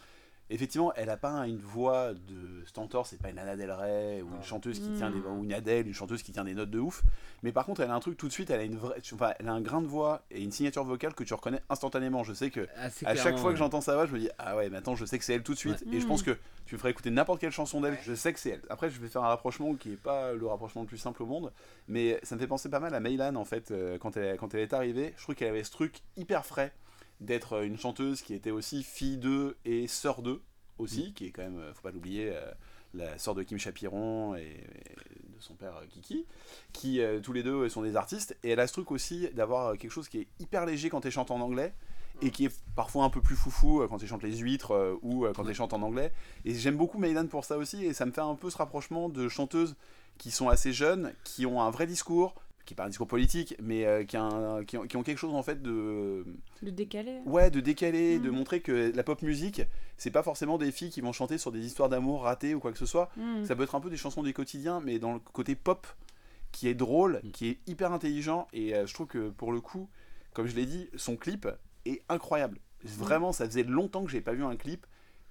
Effectivement, 0.52 0.93
elle 0.94 1.08
a 1.10 1.16
pas 1.16 1.46
une 1.46 1.58
voix 1.58 2.12
de 2.14 2.64
stentor, 2.66 3.06
c'est 3.06 3.20
pas 3.20 3.31
une 3.31 3.37
Lana 3.37 3.56
Del 3.56 3.70
Rey 3.72 4.22
ou 4.22 4.28
une 4.37 4.43
chanteuse 4.43 4.78
qui 4.81 4.90
Mm. 4.90 4.94
tient 4.94 5.10
des 5.10 5.20
ou 5.20 5.44
une 5.44 5.52
Adele, 5.52 5.87
une 5.87 5.94
chanteuse 5.94 6.22
qui 6.22 6.31
tient 6.32 6.44
des 6.44 6.54
notes 6.54 6.70
de 6.70 6.78
ouf. 6.78 7.02
Mais 7.43 7.52
par 7.52 7.64
contre, 7.64 7.81
elle 7.81 7.90
a 7.90 7.94
un 7.94 8.00
truc 8.00 8.16
tout 8.19 8.28
de 8.28 8.32
suite, 8.32 8.50
elle 8.50 8.60
a 8.60 8.64
une 8.64 8.76
vraie, 8.76 8.96
enfin, 9.14 9.32
elle 9.38 9.49
a 9.49 9.52
un 9.52 9.60
grain 9.62 9.81
de 9.81 9.87
voix 9.87 10.22
et 10.31 10.43
une 10.43 10.52
signature 10.52 10.84
vocale 10.84 11.14
que 11.14 11.25
tu 11.25 11.32
reconnais 11.34 11.60
instantanément. 11.70 12.22
Je 12.22 12.34
sais 12.34 12.50
que 12.50 12.69
Assez 12.76 13.06
à 13.06 13.14
chaque 13.16 13.38
fois 13.38 13.50
que 13.52 13.56
j'entends 13.58 13.81
sa 13.81 13.94
voix, 13.94 14.06
je 14.06 14.12
me 14.12 14.19
dis 14.19 14.28
ah 14.38 14.56
ouais, 14.56 14.69
maintenant 14.69 14.94
je 14.94 15.04
sais 15.06 15.19
que 15.19 15.25
c'est 15.25 15.34
elle 15.34 15.43
tout 15.43 15.54
de 15.54 15.58
suite. 15.58 15.81
Ouais. 15.90 15.96
Et 15.96 16.00
je 16.00 16.04
Mm. 16.04 16.08
pense 16.08 16.22
que 16.22 16.37
tu 16.66 16.75
me 16.75 16.78
ferais 16.78 16.90
écouter 16.90 17.10
n'importe 17.10 17.40
quelle 17.40 17.50
chanson 17.50 17.81
d'elle, 17.81 17.99
je 18.04 18.14
sais 18.14 18.32
que 18.32 18.38
c'est 18.38 18.50
elle. 18.50 18.62
Après, 18.70 18.88
je 18.90 19.00
vais 19.00 19.08
faire 19.08 19.25
un 19.25 19.28
rapprochement 19.28 19.75
qui 19.75 19.93
est 19.93 19.96
pas 19.96 20.32
le 20.34 20.46
rapprochement 20.46 20.82
le 20.82 20.87
plus 20.87 20.99
simple 20.99 21.22
au 21.22 21.26
monde, 21.26 21.50
mais 21.88 22.20
ça 22.22 22.34
me 22.37 22.40
fait 22.40 22.46
penser 22.46 22.69
pas 22.69 22.78
mal 22.81 22.94
à 22.94 23.00
Meylan 23.00 23.34
en 23.37 23.44
fait 23.44 23.70
euh, 23.70 23.96
quand 23.99 24.16
elle 24.16 24.37
quand 24.37 24.52
elle 24.54 24.60
est 24.60 24.72
arrivée. 24.75 25.14
Je 25.16 25.22
trouve 25.22 25.34
qu'elle 25.34 25.49
avait 25.49 25.64
ce 25.64 25.70
truc 25.72 26.00
hyper 26.16 26.44
frais 26.46 26.72
d'être 27.20 27.62
une 27.64 27.79
chanteuse 27.79 28.23
qui 28.23 28.35
était 28.35 28.50
aussi 28.50 28.82
fille 28.82 29.17
d'eux 29.17 29.56
et 29.64 29.87
sœur 29.87 30.23
d'eux 30.23 30.43
aussi, 30.79 31.12
qui 31.12 31.26
est 31.26 31.31
quand 31.31 31.43
même, 31.43 31.59
euh, 31.59 31.75
faut 31.75 31.82
pas 31.82 31.93
l'oublier, 31.93 32.31
euh, 32.32 32.50
la 32.94 33.19
sœur 33.19 33.35
de 33.35 33.43
Kim 33.43 33.59
Chapiron 33.59 34.35
et, 34.35 34.41
et 34.41 35.35
de 35.35 35.41
son 35.41 35.55
père 35.55 35.76
euh, 35.76 35.87
Kiki, 35.88 36.26
qui 36.73 37.00
euh, 37.00 37.20
tous 37.20 37.32
les 37.32 37.43
deux 37.43 37.69
sont 37.69 37.82
des 37.82 37.97
artistes. 37.97 38.37
Et 38.43 38.50
elle 38.50 38.61
a 38.61 38.67
ce 38.67 38.73
truc 38.73 38.91
aussi 38.91 39.29
d'avoir 39.35 39.76
quelque 39.79 39.91
chose 39.91 40.09
qui 40.09 40.19
est 40.19 40.29
hyper 40.41 40.67
léger 40.67 40.91
quand 40.91 41.05
elle 41.05 41.12
chante 41.12 41.31
en 41.31 41.41
anglais 41.41 41.75
et 42.20 42.31
qui 42.31 42.44
est 42.44 42.62
parfois 42.76 43.05
un 43.05 43.11
peu 43.11 43.20
plus 43.20 43.35
foufou 43.35 43.85
quand 43.88 44.00
elle 44.00 44.09
chante 44.09 44.23
les 44.23 44.37
huîtres 44.37 44.73
euh, 44.73 44.94
ou 45.03 45.26
quand 45.35 45.47
elle 45.47 45.55
chante 45.55 45.73
en 45.73 45.82
anglais. 45.82 46.12
Et 46.44 46.55
j'aime 46.55 46.76
beaucoup 46.76 46.99
Meylan 46.99 47.26
pour 47.26 47.44
ça 47.44 47.56
aussi, 47.56 47.85
et 47.85 47.94
ça 47.94 48.06
me 48.06 48.12
fait 48.12 48.20
un 48.20 48.35
peu 48.35 48.50
ce 48.50 48.59
rapprochement 48.59 49.09
de 49.09 49.29
chanteuses 49.29 49.75
qui 50.19 50.31
sont 50.31 50.49
assez 50.49 50.73
jeunes, 50.73 51.12
qui 51.25 51.47
ont 51.47 51.62
un 51.62 51.70
vrai 51.70 51.87
discours, 51.87 52.35
qui 52.64 52.75
n'est 52.75 52.76
pas 52.76 52.85
un 52.85 52.88
discours 52.88 53.06
politique, 53.09 53.56
mais 53.61 53.85
euh, 53.87 54.05
qui, 54.05 54.17
a 54.17 54.23
un- 54.23 54.64
qui 54.64 54.76
ont, 54.79 54.87
qui 54.87 54.97
ont 54.97 55.03
quelque 55.03 55.19
chose 55.19 55.35
en 55.35 55.43
fait 55.43 55.61
de, 55.62 56.25
De 56.62 56.70
décaler. 56.70 57.19
ouais, 57.26 57.50
de 57.50 57.61
décaler, 57.61 58.19
Mm. 58.19 58.23
de 58.23 58.31
montrer 58.31 58.61
que 58.61 58.93
la 58.94 59.03
pop 59.03 59.20
musique, 59.23 59.62
c'est 59.97 60.11
pas 60.12 60.23
forcément 60.23 60.59
des 60.59 60.70
filles 60.70 60.91
qui 60.91 61.00
vont 61.00 61.12
chanter 61.12 61.38
sur 61.38 61.50
des 61.53 61.64
histoires 61.67 61.88
d'amour 61.88 62.23
ratées 62.23 62.55
ou 62.55 62.61
quoi 62.61 62.70
que 62.73 62.79
ce 62.79 62.87
soit. 62.87 63.11
Mm. 63.17 63.44
Ça 63.44 63.56
peut 63.56 63.64
être 63.64 63.75
un 63.75 63.81
peu 63.81 63.91
des 63.91 63.97
chansons 63.97 64.23
du 64.23 64.32
quotidien, 64.32 64.81
mais 64.81 64.99
dans 64.99 65.12
le 65.12 65.19
côté 65.19 65.55
pop, 65.56 65.87
qui 66.53 66.69
est 66.69 66.75
drôle, 66.75 67.20
Mm. 67.25 67.31
qui 67.32 67.49
est 67.49 67.59
hyper 67.67 67.93
intelligent, 67.93 68.47
et 68.53 68.75
euh, 68.75 68.87
je 68.87 68.94
trouve 68.94 69.06
que 69.09 69.31
pour 69.31 69.53
le 69.53 69.61
coup, 69.61 69.88
comme 70.35 70.47
je 70.47 70.55
l'ai 70.55 70.67
dit, 70.67 70.88
son 70.97 71.17
clip 71.17 71.49
est 71.85 72.03
incroyable. 72.09 72.59
Vraiment, 72.85 73.32
ça 73.32 73.44
faisait 73.47 73.62
longtemps 73.64 74.05
que 74.05 74.11
j'ai 74.11 74.20
pas 74.20 74.32
vu 74.35 74.44
un 74.44 74.56
clip 74.56 74.87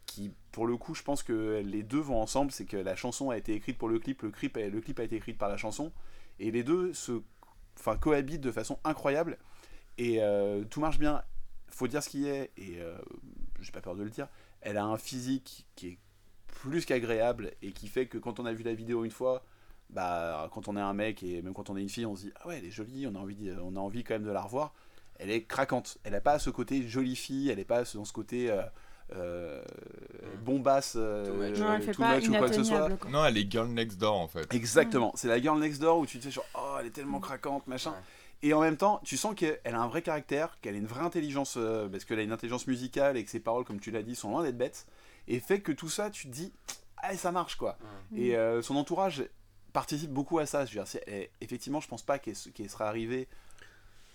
qui, 0.06 0.32
pour 0.52 0.68
le 0.68 0.76
coup, 0.78 0.94
je 0.96 1.04
pense 1.04 1.24
que 1.24 1.62
les 1.66 1.84
deux 1.84 2.00
vont 2.00 2.20
ensemble, 2.22 2.52
c'est 2.52 2.66
que 2.66 2.76
la 2.78 2.96
chanson 2.96 3.30
a 3.30 3.38
été 3.38 3.54
écrite 3.54 3.78
pour 3.78 3.88
le 3.88 4.00
clip, 4.00 4.22
le 4.24 4.32
clip, 4.32 4.58
a- 4.58 4.68
le 4.68 4.82
clip 4.82 5.00
a 5.00 5.04
été 5.04 5.16
écrit 5.16 5.34
par 5.34 5.48
la 5.48 5.58
chanson, 5.58 5.92
et 6.40 6.52
les 6.52 6.64
deux 6.64 6.94
se, 6.94 7.22
enfin, 7.80 7.98
cohabitent 7.98 8.42
de 8.42 8.52
façon 8.52 8.80
incroyable, 8.84 9.38
et 9.98 10.22
euh, 10.22 10.64
tout 10.66 10.80
marche 10.80 11.00
bien. 11.00 11.24
Faut 11.70 11.88
dire 11.88 12.04
ce 12.04 12.10
qui 12.10 12.28
est, 12.28 12.52
et 12.58 12.82
euh, 12.82 12.98
j'ai 13.62 13.72
pas 13.72 13.82
peur 13.82 13.96
de 13.96 14.04
le 14.04 14.10
dire, 14.10 14.28
elle 14.62 14.78
a 14.78 14.84
un 14.84 14.98
physique 14.98 15.66
qui 15.76 15.88
est 15.88 16.00
plus 16.48 16.86
qu'agréable 16.86 17.52
et 17.62 17.72
qui 17.72 17.88
fait 17.88 18.08
que 18.08 18.18
quand 18.18 18.40
on 18.40 18.46
a 18.46 18.54
vu 18.54 18.64
la 18.64 18.74
vidéo 18.74 19.06
une 19.06 19.12
fois, 19.12 19.44
bah 19.90 20.50
quand 20.54 20.68
on 20.68 20.78
est 20.78 20.82
un 20.82 20.94
mec 20.94 21.24
et 21.24 21.42
même 21.42 21.54
quand 21.54 21.70
on 21.70 21.78
est 21.78 21.82
une 21.82 21.90
fille, 21.90 22.06
on 22.06 22.16
se 22.16 22.24
dit 22.24 22.32
ah 22.36 22.48
ouais 22.48 22.58
elle 22.58 22.66
est 22.66 22.72
jolie, 22.72 23.08
on 23.08 23.16
a 23.16 23.20
envie, 23.20 23.52
on 23.62 23.76
a 23.76 23.80
envie 23.80 24.04
quand 24.04 24.14
même 24.14 24.24
de 24.24 24.32
la 24.32 24.42
revoir. 24.42 24.74
Elle 25.16 25.30
est 25.30 25.44
craquante. 25.44 25.98
Elle 26.04 26.14
n'a 26.14 26.22
pas 26.22 26.40
ce 26.40 26.50
côté 26.50 26.88
jolie 26.88 27.16
fille, 27.16 27.50
elle 27.50 27.58
n'est 27.58 27.66
pas 27.66 27.84
dans 27.94 28.06
ce 28.06 28.14
côté 28.14 28.50
euh, 28.50 28.64
euh, 29.16 29.64
bombasse, 30.44 30.94
euh, 30.98 31.26
Too 31.26 31.34
much. 31.34 31.58
Non, 31.60 31.74
elle 31.74 31.82
fait 31.82 31.92
too 31.94 32.02
pas 32.02 32.16
much 32.16 32.28
ou 32.30 32.32
quoi 32.34 32.50
que 32.50 32.56
ce 32.56 32.64
soit. 32.64 32.90
quoi. 32.98 33.10
Non, 33.12 33.26
elle 33.26 33.38
est 33.38 33.50
girl 33.52 33.68
next 33.68 33.98
door 34.00 34.20
en 34.20 34.28
fait. 34.28 34.54
Exactement, 34.54 35.12
c'est 35.16 35.28
la 35.28 35.42
girl 35.42 35.60
next 35.60 35.82
door 35.82 36.00
où 36.00 36.06
tu 36.06 36.20
te 36.20 36.24
fais 36.26 36.32
genre 36.32 36.46
oh 36.56 36.78
elle 36.80 36.88
est 36.88 36.92
tellement 36.92 37.20
craquante 37.20 37.68
machin. 37.68 37.92
Ouais. 37.92 37.98
Et 38.44 38.54
en 38.56 38.62
même 38.62 38.76
temps, 38.78 39.00
tu 39.04 39.18
sens 39.18 39.36
qu'elle 39.36 39.60
a 39.66 39.80
un 39.80 39.88
vrai 39.88 40.02
caractère, 40.02 40.58
qu'elle 40.62 40.74
a 40.74 40.78
une 40.80 40.88
vraie 40.88 41.04
intelligence, 41.04 41.56
euh, 41.58 41.88
parce 41.88 42.06
qu'elle 42.06 42.18
a 42.18 42.24
une 42.24 42.32
intelligence 42.32 42.66
musicale 42.66 43.16
et 43.16 43.24
que 43.24 43.30
ses 43.30 43.40
paroles, 43.40 43.66
comme 43.66 43.80
tu 43.80 43.92
l'as 43.92 44.02
dit, 44.02 44.16
sont 44.16 44.32
loin 44.32 44.42
d'être 44.42 44.58
bêtes. 44.58 44.88
Et 45.28 45.40
fait 45.40 45.62
que 45.62 45.72
tout 45.72 45.90
ça, 45.90 46.10
tu 46.10 46.26
te 46.28 46.32
dis, 46.34 46.52
ah, 46.98 47.16
ça 47.16 47.32
marche 47.32 47.56
quoi. 47.56 47.78
Et 48.16 48.36
euh, 48.36 48.64
son 48.64 48.76
entourage 48.78 49.24
participe 49.74 50.12
beaucoup 50.12 50.40
à 50.40 50.48
ça. 50.48 50.66
Je 50.66 50.80
veux 50.80 50.84
dire, 50.84 51.02
elle- 51.06 51.30
effectivement, 51.40 51.82
je 51.82 51.88
pense 51.88 52.02
pas 52.02 52.18
qu'elle 52.18 52.36
serait 52.36 52.86
arrivée 52.86 53.28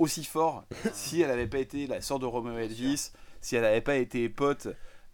aussi 0.00 0.24
fort 0.24 0.64
si 0.92 1.20
elle 1.22 1.28
n'avait 1.28 1.46
pas 1.46 1.58
été 1.58 1.86
la 1.86 2.00
sœur 2.00 2.18
de 2.18 2.26
Romeo 2.26 2.58
Elvis, 2.58 3.12
si 3.40 3.56
elle 3.56 3.62
n'avait 3.62 3.80
pas 3.80 3.96
été 3.96 4.28
pote 4.28 4.68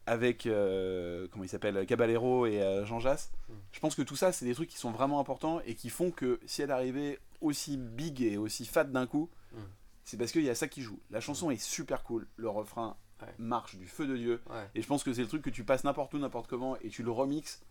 avec, 0.07 0.47
euh, 0.47 1.29
comment 1.31 1.45
il 1.45 1.49
s'appelle, 1.49 1.87
Caballero 1.87 2.47
et 2.47 2.61
euh, 2.63 2.85
Jean 2.85 2.99
Jass. 2.99 3.31
Mm. 3.49 3.53
Je 3.73 3.81
pense 3.81 3.95
que 3.95 4.03
tout 4.03 4.17
ça, 4.17 4.33
c'est 4.33 4.45
des 4.45 4.55
trucs 4.55 4.69
qui 4.69 4.79
sont 4.79 4.91
vraiment 4.91 5.21
importants 5.21 5.61
et 5.65 5.75
qui 5.75 5.91
font 5.91 6.11
que 6.11 6.41
si 6.47 6.63
elle 6.63 6.71
arrivait 6.73 7.19
aussi 7.41 7.77
big 7.77 8.21
et 8.23 8.37
aussi 8.37 8.67
fat 8.67 8.85
d'un 8.85 9.07
coup, 9.07 9.29
Mm. 9.53 9.57
c'est 10.05 10.17
parce 10.17 10.33
qu'il 10.33 10.43
y 10.43 10.51
a 10.51 10.55
ça 10.55 10.67
qui 10.67 10.83
joue. 10.83 10.99
La 11.11 11.21
chanson 11.21 11.51
est 11.51 11.61
super 11.63 12.03
cool, 12.05 12.27
le 12.37 12.49
refrain 12.49 12.97
Ouais. 13.21 13.29
marche 13.39 13.77
du 13.77 13.87
feu 13.87 14.07
de 14.09 14.17
Dieu. 14.17 14.43
Ouais, 14.51 14.69
Et 14.75 14.83
je 14.83 14.87
pense 14.89 15.05
que 15.05 15.13
c'est 15.13 15.21
le 15.23 15.29
truc 15.29 15.43
que 15.43 15.51
tu 15.51 15.63
passes 15.63 15.85
n'importe 15.85 16.13
où, 16.15 16.19
n'importe 16.19 16.49
comment, 16.49 16.77
et 16.81 16.89
tu 16.89 17.05
le 17.05 17.13
remixes. 17.13 17.63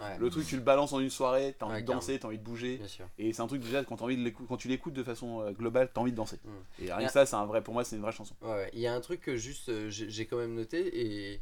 Ouais, 0.00 0.18
Le 0.18 0.30
truc, 0.30 0.46
tu 0.46 0.56
le 0.56 0.62
balances 0.62 0.92
en 0.92 1.00
une 1.00 1.10
soirée, 1.10 1.54
t'as 1.58 1.66
envie 1.66 1.74
Ouais, 1.76 1.80
de 1.82 1.86
danser, 1.86 2.18
t'as 2.18 2.28
envie 2.28 2.38
de 2.38 2.42
bouger. 2.44 2.80
Et 3.18 3.32
c'est 3.32 3.42
un 3.42 3.46
truc 3.46 3.62
déjà, 3.62 3.84
quand, 3.84 3.96
t'as 3.96 4.04
envie 4.04 4.16
de 4.22 4.30
quand 4.30 4.56
tu 4.56 4.68
l'écoutes 4.68 4.94
de 4.94 5.02
façon 5.02 5.40
euh, 5.42 5.52
globale, 5.52 5.90
t'as 5.92 6.00
envie 6.00 6.12
de 6.12 6.16
danser. 6.16 6.38
Mm. 6.44 6.84
Et 6.84 6.92
rien 6.92 7.06
que 7.06 7.12
ça, 7.12 7.26
c'est 7.26 7.36
un 7.36 7.46
vrai, 7.46 7.62
pour 7.62 7.74
moi, 7.74 7.84
c'est 7.84 7.96
une 7.96 8.02
vraie 8.02 8.12
chanson. 8.12 8.34
Ouais, 8.42 8.48
ouais. 8.50 8.70
il 8.72 8.80
y 8.80 8.86
a 8.86 8.94
un 8.94 9.00
truc 9.00 9.20
que 9.20 9.36
juste 9.36 9.68
euh, 9.68 9.88
j'ai 9.90 10.26
quand 10.26 10.36
même 10.38 10.54
noté 10.54 10.78
et, 11.34 11.40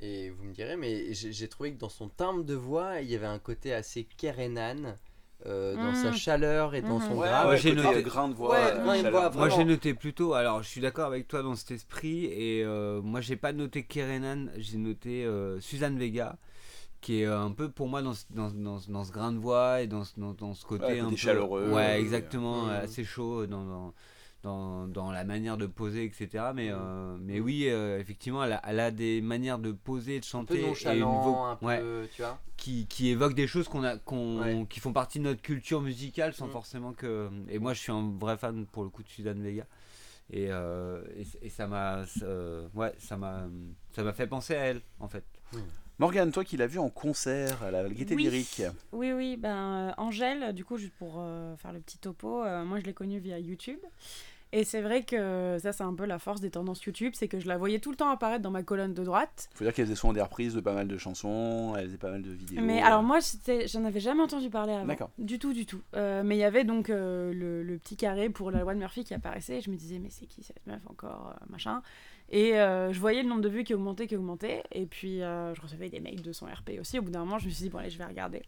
et 0.00 0.30
vous 0.30 0.44
me 0.44 0.52
direz, 0.52 0.76
mais 0.76 1.12
j'ai 1.14 1.48
trouvé 1.48 1.72
que 1.72 1.78
dans 1.78 1.88
son 1.88 2.08
timbre 2.08 2.44
de 2.44 2.54
voix, 2.54 3.00
il 3.00 3.10
y 3.10 3.14
avait 3.14 3.26
un 3.26 3.38
côté 3.38 3.72
assez 3.72 4.04
Kerenan 4.16 4.96
euh, 5.46 5.74
dans 5.76 5.92
Mm. 5.92 5.94
sa 5.96 6.12
chaleur 6.12 6.74
et 6.74 6.80
dans 6.80 6.98
Mhm. 6.98 7.06
son 7.08 7.18
Ouais, 7.18 7.28
grave. 7.28 7.48
ouais, 7.50 7.58
j'ai 7.58 7.74
noté- 7.74 8.02
grain 8.02 8.28
de 8.28 8.34
voix. 8.34 8.50
Ouais, 8.52 8.72
euh, 8.72 8.82
grain 8.82 8.96
de 8.96 9.02
chaleur. 9.02 9.30
voix, 9.32 9.46
Moi 9.46 9.48
j'ai 9.56 9.64
noté 9.64 9.92
plutôt, 9.92 10.32
alors 10.32 10.62
je 10.62 10.68
suis 10.68 10.80
d'accord 10.80 11.06
avec 11.06 11.28
toi 11.28 11.42
dans 11.42 11.54
cet 11.54 11.70
esprit, 11.72 12.24
et 12.26 12.64
euh, 12.64 13.02
moi 13.02 13.20
j'ai 13.20 13.36
pas 13.36 13.52
noté 13.52 13.82
Kerenan, 13.84 14.46
j'ai 14.56 14.78
noté 14.78 15.24
euh, 15.24 15.60
Suzanne 15.60 15.98
Vega, 15.98 16.38
qui 17.04 17.20
est 17.22 17.26
un 17.26 17.50
peu 17.52 17.70
pour 17.70 17.88
moi 17.88 18.02
dans, 18.02 18.14
ce- 18.14 18.24
dans, 18.30 18.50
dans, 18.50 18.78
dans 18.88 19.04
ce 19.04 19.12
grain 19.12 19.32
de 19.32 19.38
voix 19.38 19.82
et 19.82 19.86
dans, 19.86 20.04
ce- 20.04 20.18
dans, 20.18 20.32
dans 20.32 20.54
ce 20.54 20.64
côté 20.64 20.84
Ouais, 20.84 20.98
un 21.00 21.10
peu 21.10 21.16
chaleureux, 21.16 21.70
ouais 21.72 21.82
euh, 21.82 22.00
exactement 22.00 22.68
assez 22.68 23.04
chaud 23.04 23.46
dans, 23.46 23.64
dans, 23.64 23.94
dans, 24.42 24.88
dans 24.88 25.10
la 25.12 25.24
manière 25.24 25.56
de 25.56 25.66
poser 25.66 26.04
etc 26.04 26.26
mais 26.54 26.68
Mhm. 26.70 26.76
euh, 26.76 27.16
mais 27.20 27.40
oui 27.40 27.68
euh, 27.68 27.98
effectivement 27.98 28.42
elle 28.44 28.52
a, 28.54 28.62
elle 28.66 28.80
a 28.80 28.90
des 28.90 29.20
manières 29.20 29.58
de 29.58 29.72
poser 29.72 30.18
de 30.20 30.24
Un 30.24 30.28
chanter 30.28 30.54
peu 30.60 30.66
nonchalant, 30.68 31.20
vo- 31.20 31.36
un 31.44 31.56
peu, 31.56 31.66
ouais, 31.66 32.08
tu 32.14 32.22
vois. 32.22 32.38
qui, 32.56 32.86
qui 32.86 33.08
évoquent 33.08 33.34
des 33.34 33.46
choses 33.46 33.68
qu'on 33.68 33.84
a 33.84 33.96
qu'on 33.98 34.40
Ouais. 34.40 34.66
qui 34.70 34.80
font 34.80 34.92
partie 34.92 35.18
de 35.18 35.24
notre 35.24 35.42
culture 35.42 35.80
musicale 35.82 36.32
sans 36.34 36.46
Mhm. 36.46 36.52
forcément 36.52 36.92
que 36.92 37.28
et 37.48 37.58
moi 37.58 37.74
je 37.74 37.80
suis 37.80 37.92
un 37.92 38.12
vrai 38.18 38.36
fan 38.38 38.66
pour 38.66 38.82
le 38.84 38.90
coup 38.90 39.02
de 39.02 39.08
Suzanne 39.08 39.42
Vega 39.42 39.66
et, 40.30 40.46
euh, 40.50 41.02
et, 41.16 41.46
et 41.46 41.50
ça 41.50 41.66
m'a 41.66 42.04
euh, 42.22 42.66
ouais 42.74 42.92
ça 42.98 43.16
m'a 43.16 43.44
ça 43.92 44.02
m'a 44.02 44.12
fait 44.14 44.26
penser 44.26 44.54
à 44.54 44.60
elle 44.66 44.80
en 45.00 45.08
fait 45.08 45.24
Morgane, 45.98 46.32
toi 46.32 46.42
qui 46.44 46.56
l'as 46.56 46.66
vu 46.66 46.78
en 46.80 46.88
concert 46.88 47.62
à 47.62 47.70
la 47.70 47.88
Gaieté 47.88 48.16
Oui. 48.16 48.24
Lyrique. 48.24 48.62
Oui, 48.92 49.12
oui, 49.12 49.36
ben 49.36 49.90
euh, 49.90 49.92
Angèle, 49.96 50.52
du 50.52 50.64
coup, 50.64 50.76
juste 50.76 50.94
pour 50.98 51.16
euh, 51.18 51.54
faire 51.56 51.72
le 51.72 51.78
petit 51.78 51.98
topo, 51.98 52.42
euh, 52.42 52.64
moi 52.64 52.80
je 52.80 52.84
l'ai 52.84 52.94
connue 52.94 53.20
via 53.20 53.38
YouTube. 53.38 53.78
Et 54.52 54.62
c'est 54.62 54.82
vrai 54.82 55.02
que 55.02 55.56
ça, 55.60 55.72
c'est 55.72 55.82
un 55.82 55.94
peu 55.94 56.04
la 56.04 56.20
force 56.20 56.40
des 56.40 56.50
tendances 56.50 56.82
YouTube, 56.84 57.12
c'est 57.16 57.26
que 57.26 57.40
je 57.40 57.48
la 57.48 57.56
voyais 57.56 57.80
tout 57.80 57.90
le 57.90 57.96
temps 57.96 58.08
apparaître 58.08 58.42
dans 58.42 58.52
ma 58.52 58.62
colonne 58.62 58.94
de 58.94 59.02
droite. 59.02 59.48
Faut 59.54 59.64
dire 59.64 59.74
qu'elle 59.74 59.86
faisait 59.86 59.96
souvent 59.96 60.12
des 60.12 60.22
reprises 60.22 60.54
de 60.54 60.60
pas 60.60 60.74
mal 60.74 60.86
de 60.86 60.96
chansons, 60.96 61.74
elle 61.76 61.86
faisait 61.86 61.98
pas 61.98 62.10
mal 62.10 62.22
de 62.22 62.30
vidéos. 62.30 62.62
Mais 62.62 62.80
alors 62.80 63.02
moi, 63.02 63.18
j'en 63.66 63.84
avais 63.84 63.98
jamais 63.98 64.22
entendu 64.22 64.50
parler 64.50 64.74
avant. 64.74 64.86
D'accord. 64.86 65.10
Du 65.18 65.40
tout, 65.40 65.52
du 65.52 65.66
tout. 65.66 65.80
Euh, 65.96 66.22
mais 66.24 66.36
il 66.36 66.40
y 66.40 66.44
avait 66.44 66.62
donc 66.62 66.88
euh, 66.88 67.32
le, 67.32 67.64
le 67.64 67.78
petit 67.78 67.96
carré 67.96 68.30
pour 68.30 68.52
la 68.52 68.60
loi 68.60 68.74
de 68.74 68.78
Murphy 68.78 69.02
qui 69.02 69.12
apparaissait. 69.14 69.58
Et 69.58 69.60
je 69.60 69.70
me 69.70 69.76
disais, 69.76 69.98
mais 69.98 70.10
c'est 70.10 70.26
qui 70.26 70.44
cette 70.44 70.64
meuf 70.68 70.82
encore, 70.88 71.34
machin? 71.50 71.82
Et 72.30 72.54
euh, 72.54 72.92
je 72.92 73.00
voyais 73.00 73.22
le 73.22 73.28
nombre 73.28 73.42
de 73.42 73.48
vues 73.48 73.64
qui 73.64 73.74
augmentait, 73.74 74.06
qui 74.06 74.16
augmentait. 74.16 74.62
Et 74.72 74.86
puis 74.86 75.22
euh, 75.22 75.54
je 75.54 75.60
recevais 75.60 75.88
des 75.88 76.00
mails 76.00 76.22
de 76.22 76.32
son 76.32 76.46
RP 76.46 76.72
aussi. 76.80 76.98
Au 76.98 77.02
bout 77.02 77.10
d'un 77.10 77.20
moment, 77.20 77.38
je 77.38 77.46
me 77.46 77.50
suis 77.50 77.64
dit, 77.64 77.70
bon 77.70 77.78
allez, 77.78 77.90
je 77.90 77.98
vais 77.98 78.04
regarder. 78.04 78.42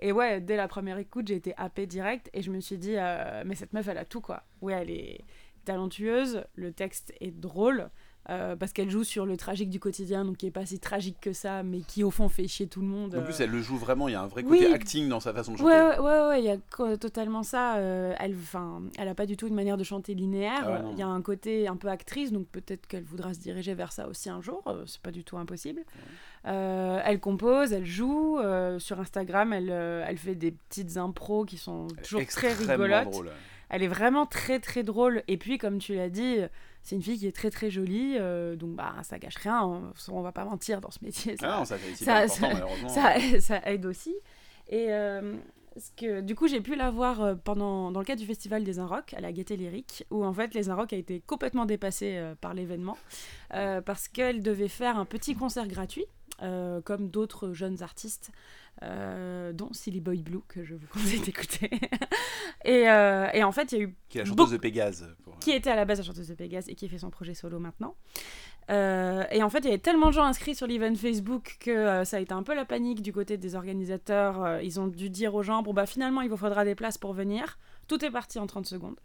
Et 0.00 0.12
ouais, 0.12 0.40
dès 0.40 0.56
la 0.56 0.68
première 0.68 0.98
écoute, 0.98 1.28
j'ai 1.28 1.36
été 1.36 1.54
happée 1.56 1.86
direct. 1.86 2.28
Et 2.32 2.42
je 2.42 2.50
me 2.50 2.60
suis 2.60 2.78
dit, 2.78 2.94
euh, 2.96 3.42
mais 3.46 3.54
cette 3.54 3.72
meuf, 3.72 3.86
elle 3.88 3.98
a 3.98 4.04
tout 4.04 4.20
quoi. 4.20 4.42
Ouais, 4.60 4.74
elle 4.74 4.90
est 4.90 5.20
talentueuse, 5.64 6.44
le 6.56 6.72
texte 6.72 7.14
est 7.20 7.30
drôle. 7.30 7.88
Euh, 8.30 8.54
parce 8.56 8.72
qu'elle 8.72 8.90
joue 8.90 9.04
sur 9.04 9.26
le 9.26 9.36
tragique 9.36 9.68
du 9.70 9.80
quotidien, 9.80 10.24
donc 10.24 10.36
qui 10.36 10.46
est 10.46 10.50
pas 10.52 10.64
si 10.64 10.78
tragique 10.78 11.16
que 11.20 11.32
ça, 11.32 11.62
mais 11.62 11.80
qui 11.80 12.04
au 12.04 12.10
fond 12.10 12.28
fait 12.28 12.46
chier 12.46 12.66
tout 12.68 12.80
le 12.80 12.86
monde. 12.86 13.14
En 13.14 13.18
euh. 13.18 13.24
plus, 13.24 13.40
elle 13.40 13.50
le 13.50 13.60
joue 13.60 13.76
vraiment, 13.76 14.06
il 14.08 14.12
y 14.12 14.14
a 14.14 14.20
un 14.22 14.28
vrai 14.28 14.42
côté 14.44 14.66
Oui. 14.66 14.72
acting 14.72 15.08
dans 15.08 15.18
sa 15.20 15.32
façon 15.32 15.52
de 15.52 15.58
chanter. 15.58 15.70
Ouais, 15.70 15.98
ouais, 15.98 15.98
ouais, 15.98 16.28
ouais, 16.28 16.38
il 16.40 16.44
y 16.44 16.50
a 16.50 16.96
totalement 16.96 17.42
ça. 17.42 17.76
euh, 17.76 18.14
elle, 18.20 18.34
enfin, 18.34 18.82
elle 18.98 19.08
a 19.08 19.14
pas 19.14 19.26
du 19.26 19.36
tout 19.36 19.48
une 19.48 19.54
manière 19.54 19.76
de 19.76 19.84
chanter 19.84 20.14
linéaire. 20.14 20.64
Ah. 20.66 20.82
Il 20.92 20.98
y 20.98 21.02
a 21.02 21.08
un 21.08 21.20
côté 21.22 21.66
un 21.66 21.76
peu 21.76 21.88
actrice, 21.88 22.30
donc 22.32 22.46
peut-être 22.48 22.86
qu'elle 22.86 23.04
voudra 23.04 23.34
se 23.34 23.40
diriger 23.40 23.74
vers 23.74 23.92
ça 23.92 24.06
aussi 24.06 24.30
un 24.30 24.40
jour. 24.40 24.62
euh, 24.66 24.84
c'est 24.86 25.00
pas 25.02 25.10
du 25.10 25.24
tout 25.24 25.36
impossible. 25.36 25.82
Euh, 26.46 27.00
elle 27.04 27.20
compose, 27.20 27.72
elle 27.72 27.86
joue. 27.86 28.38
euh, 28.38 28.78
sur 28.78 28.98
Instagram, 29.00 29.52
elle, 29.52 29.68
euh, 29.70 30.04
elle 30.06 30.18
fait 30.18 30.34
des 30.34 30.50
petites 30.52 30.96
impros 30.96 31.44
qui 31.44 31.58
sont 31.58 31.86
Elle 31.96 32.02
toujours 32.02 32.26
très 32.26 32.52
rigolotes. 32.52 33.10
drôle. 33.10 33.30
Elle 33.68 33.82
est 33.82 33.88
vraiment 33.88 34.26
très 34.26 34.58
très 34.60 34.82
drôle. 34.82 35.22
Et 35.28 35.36
puis, 35.38 35.56
comme 35.58 35.78
tu 35.78 35.94
l'as 35.94 36.10
dit, 36.10 36.38
c'est 36.82 36.96
une 36.96 37.02
fille 37.02 37.18
qui 37.18 37.26
est 37.26 37.32
très 37.36 37.50
très 37.50 37.70
jolie. 37.70 38.16
euh, 38.18 38.56
donc, 38.56 38.70
bah, 38.76 38.94
ça 39.02 39.18
gâche 39.18 39.36
rien. 39.36 39.62
On, 39.64 39.92
on 40.08 40.22
va 40.22 40.32
pas 40.32 40.44
mentir 40.44 40.80
dans 40.80 40.90
ce 40.90 40.98
métier. 41.04 41.36
ça- 41.36 41.54
Ah 41.54 41.58
non, 41.60 41.64
ça 41.64 41.78
fait 41.78 41.94
c'est 41.94 42.04
ça- 42.04 42.12
pas 42.14 42.22
important, 42.24 42.34
ça- 42.48 42.52
malheureusement. 42.54 42.88
ça, 42.88 43.40
ça 43.40 43.60
aide 43.70 43.86
aussi. 43.86 44.14
Et 44.68 44.86
euh, 44.92 45.36
ce 45.76 45.90
que, 45.96 46.20
du 46.20 46.34
coup, 46.34 46.48
j'ai 46.48 46.60
pu 46.60 46.74
la 46.76 46.90
voir 46.90 47.22
euh, 47.22 47.34
pendant, 47.34 47.90
dans 47.90 48.00
le 48.00 48.06
cadre 48.06 48.20
du 48.20 48.26
festival 48.26 48.62
des 48.64 48.78
Inrocks 48.78 49.14
à 49.14 49.20
la 49.20 49.32
Gaieté 49.32 49.56
Lyrique, 49.56 50.04
où 50.10 50.24
en 50.24 50.32
fait 50.32 50.54
les 50.54 50.68
Inrocks 50.70 50.92
a 50.92 50.96
été 50.96 51.20
complètement 51.26 51.64
dépassé 51.66 52.16
euh, 52.16 52.34
par 52.40 52.52
l'événement, 52.54 52.96
parce 53.50 54.08
qu'elle 54.08 54.42
devait 54.42 54.68
faire 54.68 54.96
un 54.98 55.04
petit 55.04 55.34
concert 55.34 55.66
gratuit, 55.68 56.04
euh, 56.42 56.80
comme 56.82 57.08
d'autres 57.08 57.52
jeunes 57.52 57.82
artistes, 57.82 58.30
euh, 58.82 59.52
dont 59.52 59.72
Silly 59.72 60.00
Boy 60.00 60.22
Blue, 60.22 60.40
que 60.48 60.64
je 60.64 60.74
vous 60.74 60.86
conseille 60.92 61.20
d'écouter. 61.20 61.70
et, 62.64 62.88
euh, 62.90 63.28
et 63.32 63.44
en 63.44 63.52
fait, 63.52 63.72
il 63.72 63.78
y 63.78 63.80
a 63.80 63.84
eu 63.84 63.94
Qui 64.08 64.18
est 64.18 64.20
la 64.22 64.24
chanteuse 64.26 64.36
beaucoup- 64.36 64.52
de 64.52 64.56
Pégase. 64.58 65.14
pour- 65.24 65.38
qui 65.38 65.50
était 65.52 65.70
à 65.70 65.76
la 65.76 65.84
base 65.84 65.98
la 65.98 66.04
chanteuse 66.04 66.28
de 66.28 66.34
Pégase 66.34 66.68
et 66.68 66.74
qui 66.74 66.88
fait 66.88 66.98
son 66.98 67.10
projet 67.10 67.34
solo 67.34 67.58
maintenant. 67.58 67.94
Euh, 68.70 69.24
et 69.32 69.42
en 69.42 69.50
fait, 69.50 69.58
il 69.60 69.64
y 69.64 69.68
avait 69.68 69.78
tellement 69.78 70.06
de 70.08 70.12
gens 70.12 70.24
inscrits 70.24 70.54
sur 70.54 70.66
l'event 70.66 70.94
Facebook 70.94 71.56
que 71.60 72.04
ça 72.04 72.16
a 72.16 72.20
été 72.20 72.32
un 72.32 72.42
peu 72.42 72.54
la 72.54 72.64
panique 72.64 73.02
du 73.02 73.12
côté 73.12 73.36
des 73.36 73.54
organisateurs. 73.56 74.60
Ils 74.62 74.78
ont 74.80 74.86
dû 74.86 75.10
dire 75.10 75.34
aux 75.34 75.42
gens 75.42 75.62
bon, 75.62 75.72
bah 75.74 75.86
finalement, 75.86 76.20
il 76.22 76.30
vous 76.30 76.36
faudra 76.36 76.64
des 76.64 76.74
places 76.74 76.98
pour 76.98 77.12
venir. 77.12 77.58
Tout 77.88 78.04
est 78.04 78.10
parti 78.10 78.38
en 78.38 78.46
30 78.46 78.66
secondes. 78.66 78.96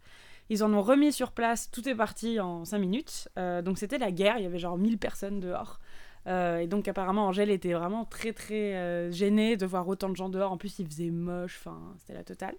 Ils 0.50 0.64
en 0.64 0.72
ont 0.74 0.82
remis 0.82 1.12
sur 1.12 1.32
place, 1.34 1.70
tout 1.72 1.90
est 1.90 1.96
parti 1.96 2.40
en 2.40 2.64
5 2.64 2.78
minutes. 2.78 3.28
Euh, 3.38 3.62
donc 3.62 3.78
c'était 3.80 3.98
la 3.98 4.12
guerre, 4.12 4.38
il 4.38 4.44
y 4.44 4.46
avait 4.46 4.60
genre 4.60 4.78
1000 4.78 4.98
personnes 4.98 5.40
dehors. 5.42 5.80
Euh, 6.28 6.60
et 6.60 6.68
donc 6.68 6.88
apparemment 6.88 7.28
Angèle 7.28 7.50
était 7.50 7.74
vraiment 7.74 8.06
très 8.06 8.34
très 8.34 8.76
euh, 8.76 9.12
gênée 9.12 9.56
de 9.56 9.66
voir 9.66 9.88
autant 9.88 10.10
de 10.10 10.16
gens 10.16 10.30
dehors. 10.30 10.52
En 10.52 10.58
plus 10.58 10.80
il 10.80 10.88
faisait 10.88 11.10
moche, 11.10 11.60
enfin 11.60 11.80
c'était 12.00 12.14
la 12.14 12.24
totale. 12.24 12.56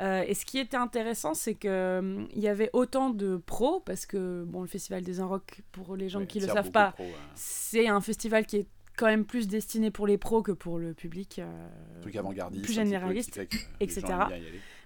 Euh, 0.00 0.24
et 0.26 0.34
ce 0.34 0.44
qui 0.44 0.58
était 0.58 0.76
intéressant, 0.76 1.32
c'est 1.34 1.54
que 1.54 1.98
hum, 1.98 2.28
il 2.34 2.40
y 2.40 2.48
avait 2.48 2.70
autant 2.72 3.10
de 3.10 3.36
pros 3.36 3.80
parce 3.80 4.06
que 4.06 4.44
bon 4.44 4.62
le 4.62 4.66
festival 4.66 5.02
des 5.02 5.20
Inrocks 5.20 5.62
pour 5.72 5.96
les 5.96 6.08
gens 6.08 6.24
qui 6.26 6.38
elle 6.38 6.46
le 6.46 6.52
savent 6.52 6.70
pas, 6.70 6.94
c'est 7.34 7.88
un 7.88 8.00
festival 8.00 8.46
qui 8.46 8.56
est 8.58 8.66
quand 8.96 9.06
même 9.06 9.24
plus 9.24 9.46
destiné 9.46 9.90
pour 9.90 10.06
les 10.06 10.18
pros 10.18 10.42
que 10.42 10.52
pour 10.52 10.78
le 10.78 10.94
public. 10.94 11.38
euh, 11.38 12.00
truc 12.00 12.16
avant-gardiste. 12.16 12.64
plus 12.64 12.74
généraliste, 12.74 13.40
etc. 13.80 14.02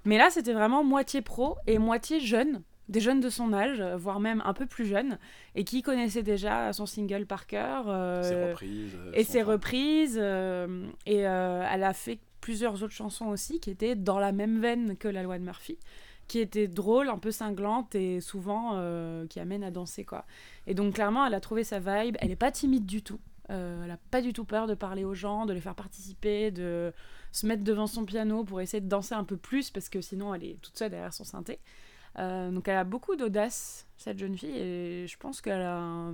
Mais 0.05 0.19
là, 0.19 0.29
c'était 0.31 0.52
vraiment 0.52 0.83
moitié 0.83 1.23
pro 1.23 1.57
et 1.67 1.79
moitié 1.79 2.21
jeune, 2.21 2.62
des 2.90 3.00
jeunes 3.00 3.20
de 3.20 3.30
son 3.30 3.52
âge, 3.54 3.80
euh, 3.80 3.97
voire 3.97 4.20
même 4.20 4.42
un 4.44 4.52
peu 4.52 4.66
plus 4.66 4.85
jeunes, 4.85 5.18
et 5.54 5.64
qui 5.64 5.80
connaissaient 5.80 6.23
déjà 6.23 6.73
son 6.75 6.85
single 6.87 7.25
par 7.25 7.47
cœur. 7.47 7.85
euh, 7.88 8.23
Ses 8.23 8.44
reprises. 8.50 8.94
euh, 8.97 9.12
et 9.14 9.25
ses 9.25 9.42
reprises. 9.42 10.18
euh, 10.20 10.87
et 11.06 11.26
euh, 11.26 11.66
elle 11.70 11.85
a 11.85 11.92
fait 11.94 12.18
plusieurs 12.40 12.82
autres 12.82 12.92
chansons 12.94 13.26
aussi 13.28 13.61
qui 13.61 13.70
étaient 13.70 13.94
dans 13.94 14.18
la 14.18 14.32
même 14.32 14.61
veine 14.61 14.97
que 14.97 15.09
La 15.09 15.23
Loi 15.23 15.38
de 15.38 15.44
Murphy, 15.44 15.78
qui 16.26 16.38
étaient 16.40 16.68
drôles, 16.68 17.09
un 17.09 17.18
peu 17.18 17.30
cinglantes 17.30 17.94
et 17.94 18.20
souvent 18.20 18.80
qui 19.28 19.40
amènent 19.40 19.64
à 19.64 19.70
danser. 19.70 20.04
quoi. 20.04 20.25
Et 20.66 20.75
donc 20.75 20.94
clairement, 20.94 21.26
elle 21.26 21.35
a 21.35 21.40
trouvé 21.40 21.64
sa 21.64 21.78
vibe. 21.80 22.16
Elle 22.20 22.28
n'est 22.28 22.37
pas 22.37 22.50
timide 22.52 22.87
du 22.87 23.02
tout. 23.02 23.20
Elle 23.49 23.87
n'a 23.88 23.99
pas 24.12 24.23
du 24.23 24.32
tout 24.32 24.44
peur 24.44 24.68
de 24.68 24.75
parler 24.75 25.04
aux 25.04 25.12
gens, 25.14 25.44
de 25.44 25.52
les 25.52 25.61
faire 25.61 25.75
participer, 25.75 26.52
de 26.52 26.92
se 27.32 27.47
mettre 27.47 27.64
devant 27.64 27.88
son 27.88 28.04
piano 28.04 28.44
pour 28.44 28.61
essayer 28.61 28.80
de 28.80 28.88
danser 28.88 29.14
un 29.14 29.25
peu 29.25 29.37
plus 29.37 29.70
parce 29.70 29.88
que 29.88 30.00
sinon 30.00 30.32
elle 30.35 30.44
est 30.44 30.61
toute 30.62 30.78
seule 30.78 30.90
derrière 30.90 31.12
son 31.12 31.25
synthé. 31.25 31.59
Euh, 32.19 32.50
donc 32.50 32.69
elle 32.69 32.76
a 32.76 32.85
beaucoup 32.85 33.17
d'audace, 33.17 33.87
cette 33.97 34.19
jeune 34.19 34.37
fille, 34.37 34.57
et 34.57 35.07
je 35.07 35.17
pense 35.17 35.40
qu'elle 35.40 35.62
a 35.62 36.11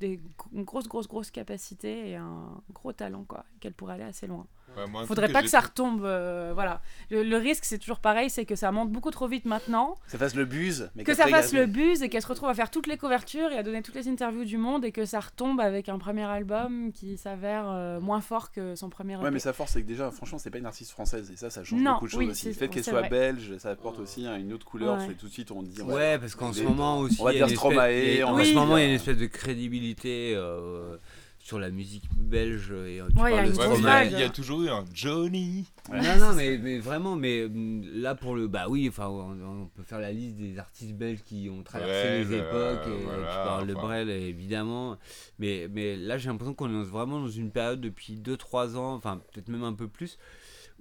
des, 0.00 0.20
une 0.52 0.64
grosse, 0.64 0.88
grosse, 0.88 1.06
grosse 1.08 1.30
capacité 1.30 2.10
et 2.10 2.16
un 2.16 2.60
gros 2.72 2.92
talent, 2.92 3.24
quoi, 3.24 3.44
qu'elle 3.60 3.74
pourrait 3.74 3.94
aller 3.94 4.04
assez 4.04 4.26
loin. 4.26 4.46
Ouais, 4.76 4.86
moi, 4.86 5.04
Faudrait 5.04 5.30
pas 5.32 5.42
que 5.42 5.48
ça 5.48 5.60
retombe, 5.60 6.04
euh, 6.04 6.52
voilà. 6.54 6.80
Le, 7.10 7.22
le 7.24 7.36
risque, 7.36 7.64
c'est 7.64 7.78
toujours 7.78 7.98
pareil, 7.98 8.30
c'est 8.30 8.44
que 8.44 8.54
ça 8.54 8.70
monte 8.70 8.90
beaucoup 8.90 9.10
trop 9.10 9.26
vite 9.26 9.44
maintenant, 9.44 9.96
Ça 10.06 10.16
fasse 10.16 10.34
le 10.36 10.44
buzz. 10.44 10.90
Mais 10.94 11.02
que 11.04 11.12
ça 11.14 11.26
fasse 11.26 11.52
le 11.52 11.66
buzz 11.66 12.02
et 12.02 12.08
qu'elle 12.08 12.22
se 12.22 12.28
retrouve 12.28 12.48
à 12.48 12.54
faire 12.54 12.70
toutes 12.70 12.86
les 12.86 12.96
couvertures 12.96 13.50
et 13.50 13.58
à 13.58 13.62
donner 13.64 13.82
toutes 13.82 13.96
les 13.96 14.06
interviews 14.08 14.44
du 14.44 14.56
monde 14.58 14.84
et 14.84 14.92
que 14.92 15.04
ça 15.04 15.18
retombe 15.20 15.60
avec 15.60 15.88
un 15.88 15.98
premier 15.98 16.22
album 16.24 16.92
qui 16.92 17.16
s'avère 17.16 17.64
euh, 17.68 18.00
moins 18.00 18.20
fort 18.20 18.52
que 18.52 18.74
son 18.76 18.88
premier 18.90 19.16
Ouais, 19.16 19.22
EP. 19.24 19.30
mais 19.32 19.38
sa 19.40 19.52
force, 19.52 19.72
c'est 19.72 19.82
que 19.82 19.88
déjà, 19.88 20.10
franchement, 20.12 20.38
c'est 20.38 20.50
pas 20.50 20.58
une 20.58 20.66
artiste 20.66 20.92
française. 20.92 21.30
Et 21.32 21.36
ça, 21.36 21.50
ça 21.50 21.64
change 21.64 21.80
Non, 21.80 21.94
beaucoup 21.94 22.06
de 22.06 22.10
choses 22.12 22.18
oui, 22.20 22.30
aussi. 22.30 22.46
Le 22.48 22.52
fait 22.54 22.68
qu'elle 22.68 22.84
soit 22.84 23.00
vrai. 23.00 23.08
belge, 23.08 23.56
ça 23.58 23.70
apporte 23.70 23.98
aussi 23.98 24.24
hein, 24.26 24.36
une 24.36 24.52
autre 24.52 24.66
couleur. 24.66 24.98
Ouais. 24.98 25.04
C'est 25.08 25.14
tout 25.16 25.26
de 25.26 25.32
suite, 25.32 25.50
on 25.50 25.62
dit. 25.62 25.80
Ouais, 25.82 26.18
parce 26.18 26.34
qu'en 26.36 26.52
ce 26.52 26.62
moment 26.62 26.98
aussi, 26.98 27.20
on 27.20 27.24
va 27.24 27.32
dire 27.32 27.48
Stromae, 27.48 28.22
en 28.24 28.38
ce 28.44 28.54
moment, 28.54 28.76
il 28.76 28.82
y 28.82 28.84
a 28.84 28.88
une 28.88 28.94
espèce 28.94 29.16
de 29.18 29.26
crédibilité 29.26 30.32
euh, 30.36 30.96
sur 31.42 31.58
la 31.58 31.70
musique 31.70 32.04
belge. 32.16 32.70
Et, 32.86 33.00
euh, 33.00 33.08
tu 33.14 33.20
Ouais, 33.20 33.32
il 33.32 33.34
y 33.34 33.38
a 33.38 33.42
parles 33.42 33.50
de 33.52 33.56
Ouais, 33.56 33.56
il 33.56 33.56
y 33.56 33.60
a- 33.60 33.64
Stromae. 33.74 33.82
vague. 33.82 34.12
il 34.12 34.18
y, 34.18 34.22
a 34.22 34.28
toujours 34.30 34.62
eu 34.62 34.68
un 34.68 34.84
Johnny. 34.94 35.66
Ouais. 35.90 36.00
Non, 36.00 36.26
non, 36.28 36.34
mais, 36.34 36.58
mais 36.58 36.78
vraiment, 36.78 37.16
mais 37.16 37.44
hum, 37.46 37.82
là 37.94 38.14
pour 38.14 38.34
le. 38.36 38.46
Bah 38.46 38.66
oui, 38.68 38.86
enfin, 38.88 39.08
on, 39.08 39.32
on 39.62 39.66
peut 39.66 39.82
faire 39.82 39.98
la 40.00 40.12
liste 40.12 40.36
des 40.36 40.58
artistes 40.58 40.92
belges 40.94 41.22
qui 41.24 41.48
ont 41.50 41.62
traversé 41.62 41.90
Ouais, 41.92 42.18
les 42.18 42.24
le- 42.24 42.36
époques. 42.38 42.86
et, 42.88 43.04
voilà, 43.04 43.18
tu 43.28 43.34
parles 43.48 43.66
de 43.66 43.74
enfin. 43.74 43.86
Brel, 43.86 44.10
évidemment. 44.10 44.96
Mais, 45.38 45.68
mais 45.72 45.96
là, 45.96 46.18
j'ai 46.18 46.28
l'impression 46.28 46.54
qu'on 46.54 46.70
est 46.80 46.84
vraiment 46.84 47.18
dans 47.20 47.28
une 47.28 47.50
période 47.50 47.80
depuis 47.80 48.14
2-3 48.16 48.76
ans, 48.76 48.94
enfin, 48.94 49.20
peut-être 49.32 49.48
même 49.48 49.64
un 49.64 49.72
peu 49.72 49.88
plus, 49.88 50.18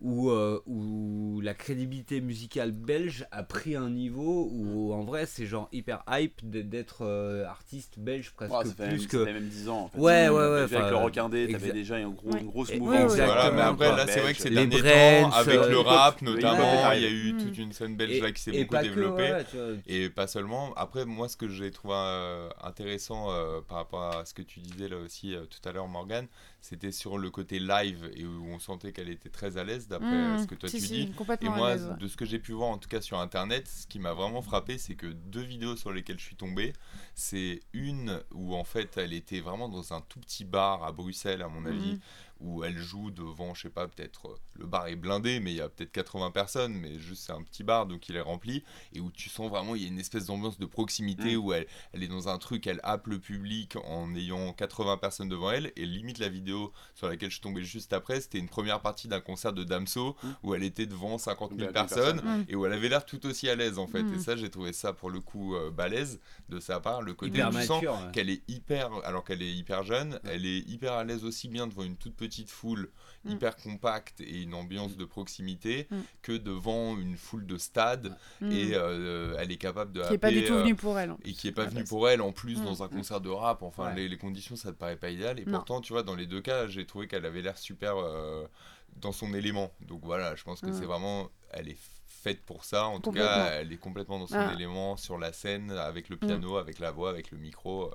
où, 0.01 0.29
euh, 0.29 0.61
où 0.65 1.41
la 1.41 1.53
crédibilité 1.53 2.21
musicale 2.21 2.71
belge 2.71 3.25
a 3.31 3.43
pris 3.43 3.75
un 3.75 3.89
niveau 3.89 4.49
où 4.51 4.93
en 4.93 5.03
vrai, 5.03 5.25
c'est 5.25 5.45
genre 5.45 5.67
hyper 5.71 6.03
hype 6.09 6.39
d'être 6.49 6.99
euh, 7.01 7.45
artiste 7.45 7.99
belge 7.99 8.31
presque 8.31 8.53
Ouais, 8.53 8.65
ça 8.65 8.73
fait 8.73 8.87
plus 8.89 8.97
même, 8.99 9.07
que. 9.07 9.19
ça 9.19 9.25
fait 9.25 9.33
même 9.33 9.47
10 9.49 9.69
ans. 9.69 9.79
En 9.81 9.87
fait. 9.89 9.97
Ouais, 9.99 10.29
ouais, 10.29 10.61
Déjà 10.67 10.77
ouais, 10.77 10.81
Avec 10.83 10.89
le 10.91 10.95
requin 10.97 11.29
D, 11.29 11.47
t'avais 11.51 11.71
déjà 11.73 11.99
une, 11.99 12.13
gros- 12.13 12.31
Ouais. 12.31 12.39
une 12.41 12.47
grosse 12.47 12.73
mouvance. 12.75 13.11
ouais, 13.13 13.19
ouais. 13.19 13.25
Voilà, 13.25 13.51
mais 13.51 13.61
après, 13.61 13.95
là, 13.95 14.07
c'est 14.07 14.21
vrai 14.21 14.33
que 14.33 14.39
ces 14.41 14.49
Les 14.49 14.67
derniers 14.67 14.81
Brents, 15.21 15.29
temps, 15.31 15.35
avec 15.37 15.57
euh, 15.59 15.69
le 15.69 15.79
rap 15.79 16.21
notamment, 16.21 16.91
il 16.93 17.01
y 17.01 17.05
a 17.05 17.09
eu 17.09 17.33
Mm. 17.33 17.37
toute 17.45 17.57
une 17.57 17.71
scène 17.73 17.95
belge 17.95 18.11
Et- 18.17 18.21
là 18.21 18.31
qui 18.31 18.41
s'est 18.41 18.63
beaucoup 18.63 18.81
développée. 18.81 19.31
ouais, 19.33 19.45
Et 19.87 20.09
pas 20.09 20.27
seulement. 20.27 20.73
Après, 20.75 21.05
moi, 21.05 21.27
ce 21.27 21.35
que 21.35 21.47
j'ai 21.49 21.71
trouvé 21.71 21.93
euh, 21.97 22.49
intéressant 22.63 23.31
euh, 23.31 23.59
par 23.67 23.77
rapport 23.79 24.03
à 24.03 24.25
ce 24.25 24.33
que 24.33 24.41
tu 24.41 24.59
disais 24.61 24.87
là 24.87 24.97
aussi 24.97 25.35
euh, 25.35 25.45
tout 25.45 25.67
à 25.67 25.71
l'heure, 25.73 25.87
Morgane, 25.87 26.27
c'était 26.61 26.91
sur 26.91 27.17
le 27.17 27.29
côté 27.29 27.59
live 27.59 28.09
et 28.15 28.25
où 28.25 28.45
on 28.49 28.59
sentait 28.59 28.91
qu'elle 28.91 29.09
était 29.09 29.29
très 29.29 29.57
à 29.57 29.63
l'aise 29.63 29.87
d'après 29.89 30.07
euh, 30.07 30.35
Mmh, 30.35 30.39
ce 30.39 30.47
que 30.47 30.55
toi 30.55 30.69
si, 30.69 30.79
tu 30.79 30.85
si, 30.87 30.93
dis. 31.05 31.13
Et 31.41 31.49
moi, 31.49 31.75
ouais. 31.75 31.97
de 31.97 32.07
ce 32.07 32.15
que 32.17 32.25
j'ai 32.25 32.39
pu 32.39 32.53
voir 32.53 32.69
en 32.69 32.77
tout 32.77 32.89
cas 32.89 33.01
sur 33.01 33.19
internet, 33.19 33.67
ce 33.67 33.87
qui 33.87 33.99
m'a 33.99 34.13
vraiment 34.13 34.41
frappé, 34.41 34.77
c'est 34.77 34.95
que 34.95 35.07
deux 35.07 35.41
vidéos 35.41 35.75
sur 35.75 35.91
lesquelles 35.91 36.19
je 36.19 36.25
suis 36.25 36.35
tombé, 36.35 36.73
c'est 37.15 37.61
une 37.73 38.21
où 38.31 38.55
en 38.55 38.63
fait 38.63 38.97
elle 38.97 39.13
était 39.13 39.41
vraiment 39.41 39.69
dans 39.69 39.93
un 39.93 40.01
tout 40.01 40.19
petit 40.19 40.45
bar 40.45 40.83
à 40.83 40.91
Bruxelles, 40.91 41.41
à 41.41 41.49
mon 41.49 41.65
avis, 41.65 41.93
Mhm. 41.93 41.99
Où 42.39 42.63
elle 42.63 42.77
joue 42.77 43.11
devant, 43.11 43.53
je 43.53 43.63
sais 43.63 43.69
pas, 43.69 43.87
peut-être 43.87 44.27
euh, 44.29 44.35
le 44.57 44.65
bar 44.65 44.87
est 44.87 44.95
blindé, 44.95 45.39
mais 45.39 45.51
il 45.51 45.57
y 45.57 45.61
a 45.61 45.69
peut-être 45.69 45.91
80 45.91 46.31
personnes, 46.31 46.73
mais 46.73 46.97
juste 46.99 47.23
c'est 47.25 47.33
un 47.33 47.43
petit 47.43 47.63
bar, 47.63 47.85
donc 47.85 48.07
il 48.09 48.15
est 48.15 48.21
rempli, 48.21 48.63
et 48.93 48.99
où 49.01 49.11
tu 49.11 49.29
sens 49.29 49.49
vraiment, 49.49 49.75
il 49.75 49.81
y 49.81 49.85
a 49.85 49.87
une 49.89 49.99
espèce 49.99 50.25
d'ambiance 50.27 50.57
de 50.59 50.65
proximité, 50.65 51.35
Mm. 51.35 51.39
où 51.39 51.53
elle, 51.53 51.67
elle 51.93 52.03
est 52.03 52.07
dans 52.07 52.29
un 52.29 52.37
truc, 52.37 52.65
elle 52.67 52.79
happe 52.83 53.07
le 53.07 53.19
public 53.19 53.75
en 53.85 54.13
ayant 54.15 54.53
80 54.53 54.97
personnes 54.97 55.27
devant 55.29 55.51
elle, 55.51 55.71
et 55.75 55.85
limite 55.85 56.19
la 56.19 56.29
vidéo 56.29 56.71
sur 56.95 57.07
laquelle 57.07 57.29
je 57.29 57.35
suis 57.35 57.41
tombé 57.41 57.63
juste 57.63 57.91
après, 57.93 58.21
c'était 58.21 58.39
une 58.39 58.49
première 58.49 58.81
partie 58.81 59.07
d'un 59.09 59.19
concert 59.21 59.51
de 59.53 59.63
Damso, 59.63 60.15
Mm. 60.23 60.27
où 60.43 60.55
elle 60.55 60.63
était 60.63 60.85
devant 60.85 61.17
50 61.17 61.51
000 61.55 61.67
Des 61.67 61.73
personnes, 61.73 62.21
personnes. 62.21 62.45
et 62.47 62.55
où 62.55 62.65
elle 62.65 62.73
avait 62.73 62.89
l'air 62.89 63.05
tout 63.05 63.25
aussi 63.25 63.49
à 63.49 63.55
l'aise 63.55 63.77
en 63.79 63.87
fait, 63.87 64.03
Mm. 64.03 64.13
et 64.13 64.19
ça 64.19 64.35
j'ai 64.37 64.49
trouvé 64.49 64.71
ça 64.73 64.93
pour 64.93 65.09
le 65.09 65.19
coup 65.19 65.55
euh, 65.55 65.71
balèze 65.71 66.19
de 66.47 66.59
sa 66.61 66.79
part, 66.79 67.01
le 67.01 67.13
côté 67.13 67.43
où 67.43 67.49
tu 67.51 67.63
sens 67.63 67.83
ouais. 67.83 67.89
qu'elle 68.13 68.29
est 68.29 68.41
hyper, 68.47 68.89
alors 69.03 69.23
qu'elle 69.25 69.41
est 69.41 69.53
hyper 69.53 69.83
jeune, 69.83 70.19
elle 70.23 70.45
est 70.45 70.59
hyper 70.59 70.93
à 70.93 71.03
l'aise 71.03 71.25
aussi 71.25 71.49
bien 71.49 71.67
devant 71.67 71.83
une 71.83 71.97
toute 71.97 72.15
petite 72.15 72.28
foule 72.47 72.89
Mm. 73.25 73.31
hyper 73.31 73.55
compacte 73.57 74.21
et 74.21 74.43
une 74.43 74.53
ambiance 74.53 74.95
de 74.95 75.03
proximité 75.03 75.87
Mm. 75.91 75.97
que 76.21 76.31
devant 76.31 76.97
une 76.97 77.17
foule 77.17 77.45
de 77.45 77.57
stade 77.57 78.15
Mm. 78.39 78.51
et 78.51 78.69
euh, 78.75 79.35
elle 79.39 79.51
est 79.51 79.57
capable 79.57 79.91
de 79.91 80.01
qui 80.07 80.13
est 80.13 80.17
pas 80.17 80.31
du 80.31 80.45
tout 80.45 80.53
euh, 80.53 80.61
venu 80.61 80.75
pour 80.75 80.97
elle. 80.97 81.15
et 81.25 81.33
qui 81.33 81.47
est 81.49 81.51
pas 81.51 81.65
venue 81.65 81.83
pour 81.83 82.07
elle 82.07 82.21
en 82.21 82.31
plus 82.31 82.59
Mm. 82.59 82.63
dans 82.65 82.83
un 82.83 82.87
concert 82.87 83.19
de 83.19 83.29
rap 83.29 83.61
enfin 83.63 83.87
Ouais. 83.89 83.95
les, 83.95 84.07
les 84.09 84.17
conditions 84.17 84.55
ça 84.55 84.71
te 84.71 84.77
paraît 84.77 84.95
pas 84.95 85.09
idéal 85.09 85.37
et 85.39 85.45
Non. 85.45 85.57
pourtant 85.57 85.81
tu 85.81 85.91
vois 85.93 86.03
dans 86.03 86.15
les 86.15 86.27
deux 86.27 86.41
cas 86.41 86.67
j'ai 86.67 86.85
trouvé 86.85 87.07
qu'elle 87.07 87.25
avait 87.25 87.41
l'air 87.41 87.57
super 87.57 87.97
euh, 87.97 88.47
dans 88.95 89.11
son 89.11 89.33
élément 89.33 89.71
donc 89.81 90.01
voilà 90.05 90.35
je 90.35 90.43
pense 90.43 90.61
que 90.61 90.67
Mm. 90.67 90.73
c'est 90.73 90.85
vraiment 90.85 91.29
elle 91.51 91.67
est 91.69 91.77
faite 92.21 92.41
pour 92.45 92.65
ça 92.65 92.85
en 92.85 92.99
tout 92.99 93.11
cas 93.11 93.47
elle 93.61 93.71
est 93.71 93.77
complètement 93.77 94.19
dans 94.19 94.27
son 94.27 94.35
Ah. 94.37 94.53
élément 94.53 94.97
sur 94.97 95.17
la 95.17 95.31
scène 95.33 95.71
avec 95.71 96.09
le 96.09 96.17
piano 96.17 96.57
avec 96.57 96.79
la 96.79 96.91
voix 96.91 97.09
avec 97.09 97.31
le 97.31 97.37
micro 97.37 97.83
euh, 97.85 97.89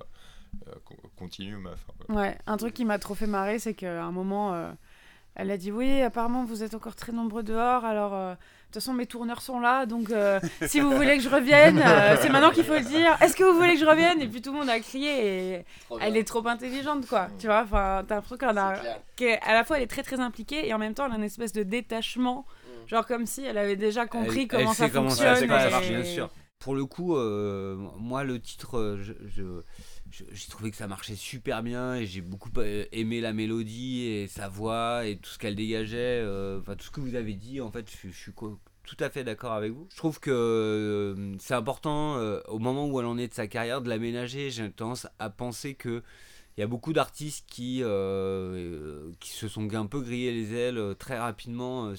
euh, 0.68 0.72
con- 0.84 0.96
continue 1.18 1.56
meuf 1.56 1.84
Ouais, 2.08 2.38
un 2.46 2.56
truc 2.56 2.74
qui 2.74 2.84
m'a 2.84 2.98
trop 2.98 3.14
fait 3.14 3.26
marrer, 3.26 3.58
c'est 3.58 3.74
qu'à 3.74 4.02
un 4.04 4.12
moment, 4.12 4.54
euh, 4.54 4.70
elle 5.34 5.50
a 5.50 5.56
dit 5.56 5.72
Oui, 5.72 6.00
apparemment, 6.00 6.44
vous 6.44 6.62
êtes 6.62 6.74
encore 6.74 6.94
très 6.94 7.10
nombreux 7.12 7.42
dehors, 7.42 7.84
alors 7.84 8.14
euh, 8.14 8.32
de 8.34 8.36
toute 8.66 8.74
façon, 8.74 8.92
mes 8.94 9.06
tourneurs 9.06 9.42
sont 9.42 9.58
là, 9.58 9.84
donc 9.84 10.10
euh, 10.10 10.38
si 10.68 10.78
vous 10.80 10.92
voulez 10.92 11.16
que 11.16 11.22
je 11.24 11.28
revienne, 11.28 11.78
euh, 11.84 12.16
c'est 12.20 12.28
maintenant 12.28 12.50
qu'il 12.52 12.62
faut 12.64 12.74
le 12.74 12.80
dire. 12.84 13.16
Est-ce 13.20 13.34
que 13.34 13.42
vous 13.42 13.56
voulez 13.56 13.74
que 13.74 13.80
je 13.80 13.84
revienne? 13.84 14.20
Et 14.22 14.28
puis 14.28 14.40
tout 14.42 14.52
le 14.52 14.58
monde 14.60 14.68
a 14.70 14.78
crié 14.78 15.56
et 15.58 15.64
Trop 15.86 15.98
elle 15.98 16.12
bien. 16.12 16.20
est 16.20 16.24
trop 16.24 16.46
intelligente, 16.46 17.06
quoi. 17.08 17.26
Tu 17.40 17.46
vois, 17.46 17.62
enfin, 17.62 18.04
t'as 18.06 18.14
l'impression 18.16 18.36
qu'elle 18.36 18.58
a. 18.58 18.74
C'est 18.76 18.80
clair. 18.80 19.00
qu'elle- 19.16 19.40
à 19.42 19.54
la 19.54 19.64
fois, 19.64 19.76
elle 19.78 19.82
est 19.82 19.88
très 19.88 20.02
très 20.04 20.20
impliquée 20.20 20.68
et 20.68 20.72
en 20.74 20.78
même 20.78 20.94
temps, 20.94 21.06
elle 21.06 21.12
a 21.12 21.16
une 21.16 21.24
espèce 21.24 21.52
de 21.52 21.64
détachement, 21.64 22.46
Mm. 22.63 22.63
Genre 22.86 23.06
comme 23.06 23.26
si 23.26 23.42
elle 23.44 23.58
avait 23.58 23.76
déjà 23.76 24.06
compris 24.06 24.42
Elle- 24.42 24.48
comment 24.48 24.70
elle 24.70 24.76
ça 24.76 24.90
comment 24.90 25.08
fonctionne. 25.10 25.34
ça 25.36 25.40
se 25.40 25.46
passe, 25.46 25.84
et- 25.86 25.88
bien 25.90 26.04
sûr. 26.04 26.30
Pour 26.60 26.74
le 26.74 26.86
coup, 26.86 27.16
euh, 27.16 27.76
moi, 27.98 28.24
le 28.24 28.40
titre, 28.40 28.78
euh, 28.78 28.96
je, 29.02 29.12
je- 29.26 29.60
je- 30.10 30.24
j'ai 30.32 30.48
trouvé 30.48 30.70
que 30.70 30.76
ça 30.76 30.86
marchait 30.86 31.14
super 31.16 31.62
bien 31.62 31.94
et 31.96 32.06
j'ai 32.06 32.22
beaucoup 32.22 32.48
euh, 32.56 32.86
aimé 32.92 33.20
la 33.20 33.32
mélodie 33.34 34.02
et 34.06 34.28
sa 34.28 34.48
voix 34.48 35.04
et 35.06 35.16
tout 35.18 35.28
ce 35.30 35.38
qu'elle 35.38 35.56
dégageait. 35.56 36.24
Enfin, 36.60 36.74
tout 36.76 36.86
ce 36.86 36.90
que 36.90 37.00
vous 37.00 37.16
avez 37.16 37.34
dit, 37.34 37.60
en 37.60 37.70
fait, 37.70 37.86
je, 37.90 38.08
je 38.08 38.14
suis 38.16 38.32
tout 38.32 38.96
à 39.00 39.10
fait 39.10 39.24
d'accord 39.24 39.52
avec 39.52 39.72
vous. 39.72 39.86
Je 39.90 39.96
trouve 39.96 40.20
que 40.20 41.14
c'est 41.38 41.54
important, 41.54 42.16
au 42.48 42.58
moment 42.58 42.86
où 42.88 42.98
elle 43.00 43.06
en 43.06 43.18
est 43.18 43.28
de 43.28 43.34
sa 43.34 43.46
carrière, 43.46 43.82
de 43.82 43.88
l'aménager. 43.90 44.50
J'ai 44.50 44.70
tendance 44.70 45.06
à 45.18 45.28
penser 45.30 45.74
que. 45.74 46.02
Il 46.56 46.60
y 46.60 46.62
a 46.62 46.68
beaucoup 46.68 46.92
d'artistes 46.92 47.46
qui, 47.50 47.80
euh, 47.82 49.10
qui 49.18 49.30
se 49.30 49.48
sont 49.48 49.74
un 49.74 49.86
peu 49.86 50.00
grillés 50.00 50.30
les 50.30 50.54
ailes 50.54 50.94
très 51.00 51.18
rapidement 51.18 51.86
euh, 51.88 51.94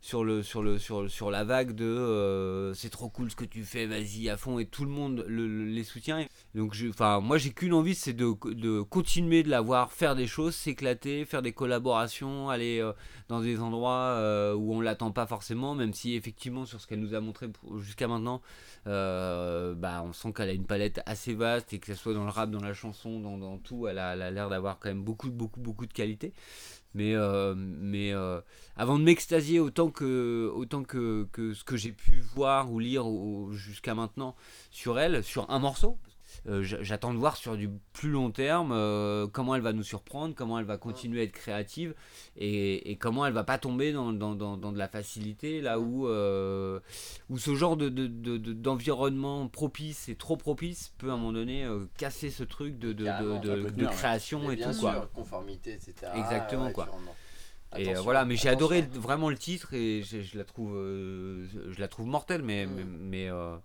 sur, 0.00 0.24
le, 0.24 0.42
sur, 0.42 0.62
le, 0.62 0.78
sur, 0.78 1.10
sur 1.10 1.30
la 1.30 1.44
vague 1.44 1.72
de 1.72 1.84
euh, 1.84 2.72
c'est 2.74 2.88
trop 2.90 3.08
cool 3.10 3.30
ce 3.30 3.36
que 3.36 3.44
tu 3.44 3.64
fais, 3.64 3.86
vas-y 3.86 4.28
à 4.30 4.36
fond, 4.36 4.58
et 4.58 4.64
tout 4.66 4.84
le 4.84 4.90
monde 4.90 5.24
le- 5.28 5.46
le- 5.46 5.64
les 5.64 5.84
soutient. 5.84 6.26
Donc, 6.54 6.74
enfin, 6.88 7.20
moi 7.20 7.36
j'ai 7.38 7.50
qu'une 7.52 7.74
envie, 7.74 7.94
c'est 7.94 8.14
de, 8.14 8.32
de 8.54 8.80
continuer 8.82 9.42
de 9.42 9.50
la 9.50 9.60
voir 9.60 9.92
faire 9.92 10.16
des 10.16 10.26
choses, 10.26 10.54
s'éclater, 10.54 11.24
faire 11.26 11.42
des 11.42 11.52
collaborations, 11.52 12.48
aller 12.48 12.80
euh, 12.80 12.92
dans 13.28 13.40
des 13.40 13.60
endroits 13.60 14.14
euh, 14.16 14.54
où 14.54 14.74
on 14.74 14.80
l'attend 14.80 15.10
pas 15.12 15.26
forcément, 15.26 15.74
même 15.74 15.92
si 15.92 16.14
effectivement 16.14 16.64
sur 16.64 16.80
ce 16.80 16.86
qu'elle 16.86 17.00
nous 17.00 17.14
a 17.14 17.20
montré 17.20 17.48
jusqu'à 17.78 18.08
maintenant, 18.08 18.40
bah, 18.86 20.02
on 20.04 20.12
sent 20.12 20.32
qu'elle 20.32 20.48
a 20.48 20.52
une 20.52 20.66
palette 20.66 21.00
assez 21.06 21.34
vaste 21.34 21.72
et 21.72 21.78
que 21.78 21.86
ce 21.86 21.94
soit 21.94 22.14
dans 22.14 22.24
le 22.24 22.30
rap, 22.30 22.50
dans 22.50 22.60
la 22.60 22.74
chanson, 22.74 23.20
dans, 23.20 23.38
dans 23.38 23.58
tout, 23.58 23.86
elle 23.86 23.98
a 23.98 24.14
elle 24.14 24.22
a 24.22 24.30
l'air 24.30 24.48
d'avoir 24.50 24.78
quand 24.78 24.88
même 24.88 25.02
beaucoup, 25.04 25.30
beaucoup, 25.30 25.60
beaucoup 25.60 25.86
de 25.86 25.92
qualité. 25.92 26.32
Mais, 26.94 27.14
euh, 27.14 27.54
mais 27.56 28.12
euh, 28.12 28.40
avant 28.76 28.98
de 28.98 29.04
m'extasier 29.04 29.60
autant 29.60 29.90
que, 29.90 30.50
autant 30.54 30.82
que, 30.82 31.28
que 31.32 31.54
ce 31.54 31.62
que 31.62 31.76
j'ai 31.76 31.92
pu 31.92 32.20
voir 32.20 32.72
ou 32.72 32.80
lire 32.80 33.06
jusqu'à 33.52 33.94
maintenant 33.94 34.34
sur 34.70 34.98
elle, 34.98 35.22
sur 35.22 35.48
un 35.50 35.60
morceau, 35.60 35.98
j'attends 36.62 37.12
de 37.12 37.18
voir 37.18 37.36
sur 37.36 37.56
du 37.56 37.68
plus 37.92 38.10
long 38.10 38.30
terme 38.30 38.70
euh, 38.72 39.26
comment 39.26 39.54
elle 39.54 39.60
va 39.62 39.72
nous 39.72 39.82
surprendre, 39.82 40.34
comment 40.34 40.58
elle 40.58 40.64
va 40.64 40.78
continuer 40.78 41.20
à 41.20 41.24
être 41.24 41.32
créative 41.32 41.94
et, 42.36 42.90
et 42.90 42.96
comment 42.96 43.26
elle 43.26 43.32
va 43.32 43.44
pas 43.44 43.58
tomber 43.58 43.92
dans, 43.92 44.12
dans, 44.12 44.34
dans, 44.34 44.56
dans 44.56 44.72
de 44.72 44.78
la 44.78 44.88
facilité 44.88 45.60
là 45.60 45.78
où, 45.78 46.08
euh, 46.08 46.80
où 47.28 47.38
ce 47.38 47.54
genre 47.54 47.76
de, 47.76 47.88
de, 47.88 48.06
de- 48.06 48.38
de- 48.38 48.52
d'environnement 48.52 49.48
propice 49.48 50.08
et 50.08 50.14
trop 50.14 50.36
propice 50.36 50.92
peut 50.98 51.10
à 51.10 51.14
un 51.14 51.16
moment 51.16 51.32
donné 51.32 51.64
euh, 51.64 51.80
casser 51.98 52.30
ce 52.30 52.42
truc 52.44 52.78
de, 52.78 52.92
de, 52.92 53.04
ouais. 53.04 53.86
création 53.92 54.40
Mais 54.48 54.54
et 54.54 54.56
bien 54.56 54.68
tout 54.72 54.78
sûr, 54.78 54.90
quoi. 54.92 55.10
conformité, 55.14 55.72
etc. 55.74 56.12
Exactement, 56.16 56.66
Ouais, 56.66 56.72
quoi. 56.72 56.88
Et 57.76 57.82
euh, 57.86 57.90
Attention, 57.90 58.02
voilà, 58.02 58.24
mais 58.24 58.34
j'ai 58.34 58.48
adoré 58.48 58.82
vraiment 58.82 59.30
le 59.30 59.36
titre 59.38 59.74
et 59.74 60.02
je, 60.02 60.22
je 60.22 60.36
la 60.38 60.44
trouve, 60.44 60.74
euh, 60.76 61.46
je 61.70 61.78
la 61.80 61.86
trouve 61.86 62.06
mortelle, 62.06 62.42
mais, 62.42 62.66
Mm. 62.66 62.70
mais, 62.74 62.84
mais, 62.84 63.30
euh, 63.30 63.56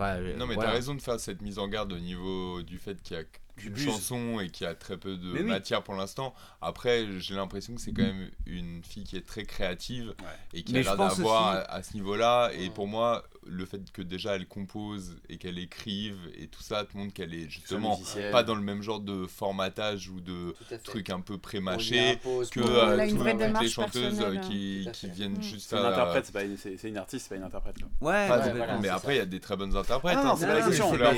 enfin, 0.00 0.20
Non, 0.36 0.46
mais 0.46 0.56
t'as 0.56 0.70
raison 0.70 0.94
de 0.94 1.02
faire 1.02 1.20
cette 1.20 1.42
mise 1.42 1.58
en 1.58 1.68
garde 1.68 1.92
au 1.92 1.98
niveau 1.98 2.62
du 2.62 2.78
fait 2.78 3.00
qu'il 3.02 3.16
y 3.16 3.20
a 3.20 3.24
qu'une 3.60 3.76
chanson 3.76 4.40
et 4.40 4.48
qu'il 4.50 4.66
y 4.66 4.70
a 4.70 4.74
très 4.74 4.96
peu 4.96 5.16
de 5.16 5.32
Mais 5.32 5.40
oui. 5.40 5.46
matière 5.46 5.82
pour 5.82 5.94
l'instant. 5.94 6.34
Après, 6.60 7.06
j'ai 7.18 7.34
l'impression 7.34 7.74
que 7.74 7.80
c'est 7.80 7.92
quand 7.92 8.02
même 8.02 8.30
une 8.46 8.82
fille 8.82 9.04
qui 9.04 9.16
est 9.16 9.26
très 9.26 9.44
créative 9.44 10.14
et 10.54 10.62
qui 10.62 10.72
Mais 10.72 10.80
a 10.80 10.82
l'air 10.82 10.96
d'avoir 10.96 11.12
aussi- 11.12 11.58
à, 11.68 11.72
à 11.72 11.82
ce 11.82 11.94
niveau-là. 11.94 12.50
Et 12.54 12.68
Mm. 12.68 12.72
pour 12.72 12.86
moi, 12.88 13.24
le 13.46 13.64
fait 13.64 13.90
que 13.92 14.02
déjà 14.02 14.36
elle 14.36 14.46
compose 14.46 15.16
et 15.28 15.38
qu'elle 15.38 15.58
écrive 15.58 16.16
et 16.36 16.46
tout 16.46 16.62
ça, 16.62 16.84
te 16.84 16.96
montre 16.96 17.12
qu'elle 17.14 17.32
est 17.34 17.48
justement 17.48 17.98
pas 18.32 18.42
dans 18.42 18.54
le 18.54 18.60
même 18.60 18.82
genre 18.82 19.00
de 19.00 19.26
formatage 19.26 20.08
ou 20.10 20.20
de 20.20 20.54
à 20.70 20.76
truc 20.78 21.10
un 21.10 21.20
peu 21.20 21.38
pré-mâché 21.38 22.18
que 22.50 22.60
euh, 22.60 23.08
toutes 23.08 23.62
les 23.62 23.68
chanteuses 23.68 24.20
euh, 24.20 24.36
qui, 24.38 24.84
à 24.88 24.90
qui 24.90 25.08
viennent 25.10 25.38
Mm. 25.38 25.42
juste 25.42 25.70
C'est 25.70 25.76
une 25.76 25.82
faire. 25.82 25.92
interprète, 25.92 26.26
c'est 26.26 26.32
pas 26.32 26.42
une, 26.44 26.56
c'est- 26.56 26.76
c'est 26.76 26.88
une 26.88 26.96
artiste, 26.98 27.24
c'est 27.24 27.34
pas 27.34 27.36
une 27.36 27.42
interprète. 27.46 27.76
Ouais, 28.00 28.28
mais 28.28 28.82
c'est 28.82 28.88
après, 28.88 29.14
il 29.14 29.18
y 29.18 29.22
a 29.22 29.26
des 29.26 29.40
très 29.40 29.56
bonnes 29.56 29.76
interprètes. 29.76 30.16
Ah 30.18 30.24
non, 30.24 30.30
hein, 30.32 30.36
c'est 30.38 30.46
pas 30.46 30.54
la 30.54 30.62
faut 30.62 30.68
question, 30.70 30.90
mais 30.92 31.06
en 31.06 31.10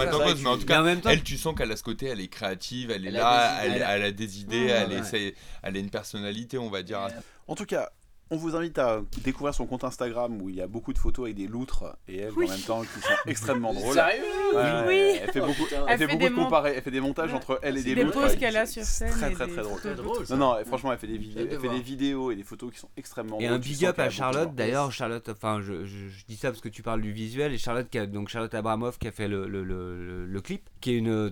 que 0.56 0.60
tout 0.60 0.66
cas, 0.66 0.84
elle, 1.10 1.22
tu 1.22 1.36
sens 1.36 1.54
qu'elle 1.56 1.72
a 1.72 1.76
ce 1.76 1.82
côté, 1.82 2.06
elle 2.06 2.20
est 2.20 2.28
créative, 2.32 2.90
elle 2.90 3.04
est 3.04 3.08
Elle 3.08 3.14
là, 3.14 3.64
elle, 3.64 4.02
a 4.02 4.10
des 4.10 4.40
idées, 4.40 4.64
Ouais, 4.66 4.70
elle, 4.70 4.88
ouais. 4.90 4.98
essaie, 4.98 5.34
elle 5.62 5.76
a 5.76 5.78
une 5.78 5.90
personnalité, 5.90 6.58
on 6.58 6.68
va 6.70 6.82
dire. 6.82 7.08
En 7.46 7.54
tout 7.54 7.66
cas, 7.66 7.90
on 8.30 8.36
vous 8.36 8.56
invite 8.56 8.78
à 8.78 9.02
découvrir 9.24 9.54
son 9.54 9.66
compte 9.66 9.84
Instagram 9.84 10.40
où 10.40 10.48
il 10.48 10.54
y 10.56 10.62
a 10.62 10.66
beaucoup 10.66 10.92
de 10.94 10.98
photos 10.98 11.24
avec 11.26 11.36
des 11.36 11.46
loutres 11.46 11.84
et 12.08 12.18
elle 12.20 12.32
Oui. 12.34 12.46
en 12.46 12.50
même 12.52 12.60
temps 12.60 12.80
qui 12.80 13.00
sont 13.00 13.08
extrêmement 13.26 13.74
drôles. 13.74 13.92
Sérieux 13.94 14.22
Ouais, 14.54 14.62
Oui. 14.86 15.18
Elle 15.22 15.30
fait 15.32 15.40
Oh, 15.42 15.46
beaucoup, 15.46 15.62
elle 15.70 15.78
Elle 15.88 15.98
fait 15.98 16.06
fait 16.06 16.12
beaucoup 16.16 16.30
de 16.30 16.34
comparaisons, 16.34 16.74
elle 16.76 16.82
fait 16.82 16.90
des 16.90 17.00
montages 17.00 17.30
Ouais. 17.30 17.36
entre 17.36 17.58
elle 17.62 17.76
et 17.78 17.82
des 17.82 17.94
Des 17.94 18.04
loutres. 18.04 18.20
poses 18.20 18.32
et 18.32 18.36
qu'elle 18.38 18.56
a 18.56 18.64
c'est 18.66 18.84
sur 18.84 18.84
scène. 18.84 19.10
Très 19.12 19.32
et 19.32 19.34
très 19.34 19.46
très 19.48 19.62
drôle. 19.94 20.24
Non, 20.30 20.36
non, 20.36 20.58
et 20.58 20.64
franchement, 20.64 20.92
elle 20.92 20.98
fait 20.98 21.06
des 21.06 21.18
vidéos, 21.18 21.46
elle 21.50 21.60
fait 21.60 21.68
des 21.68 21.80
vidéos 21.80 22.30
et 22.30 22.36
des 22.36 22.42
photos 22.42 22.72
qui 22.72 22.78
sont 22.78 22.88
extrêmement 22.96 23.38
Et 23.38 23.44
drôles. 23.46 23.56
un 23.56 23.60
Tu 23.60 23.68
big 23.70 23.84
up 23.86 23.98
à 23.98 24.08
Charlotte 24.10 24.54
d'ailleurs 24.54 24.90
Charlotte 24.92 25.28
enfin 25.28 25.60
je, 25.62 25.84
je- 25.84 26.08
je 26.08 26.24
dis 26.26 26.36
ça 26.36 26.48
parce 26.50 26.60
que 26.60 26.68
tu 26.68 26.82
parles 26.82 27.00
du 27.02 27.12
visuel 27.12 27.52
et 27.52 27.58
Charlotte 27.58 27.88
qui 27.90 27.98
a, 27.98 28.06
donc 28.06 28.28
Charlotte 28.28 28.54
Abramoff 28.54 28.98
qui 28.98 29.08
a 29.08 29.12
fait 29.12 29.28
le, 29.28 29.46
le, 29.46 29.62
le, 29.64 29.96
le- 30.06 30.26
le 30.26 30.40
clip 30.40 30.62
qui 30.80 30.92
est 30.92 30.96
une 30.98 31.30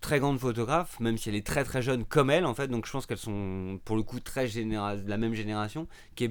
très 0.00 0.18
grande 0.20 0.38
photographe 0.38 0.98
même 1.00 1.16
si 1.18 1.28
elle 1.28 1.34
est 1.34 1.46
très 1.46 1.64
très 1.64 1.82
jeune 1.82 2.04
comme 2.04 2.30
elle 2.30 2.44
en 2.46 2.54
fait 2.54 2.68
donc 2.68 2.86
je 2.86 2.92
pense 2.92 3.06
qu'elles 3.06 3.16
sont 3.18 3.78
pour 3.84 3.96
le 3.96 4.02
coup 4.02 4.20
très 4.20 4.46
généra- 4.46 4.96
de 4.96 5.08
la 5.08 5.16
même 5.18 5.34
génération 5.34 5.86
qui 6.14 6.24
est 6.24 6.28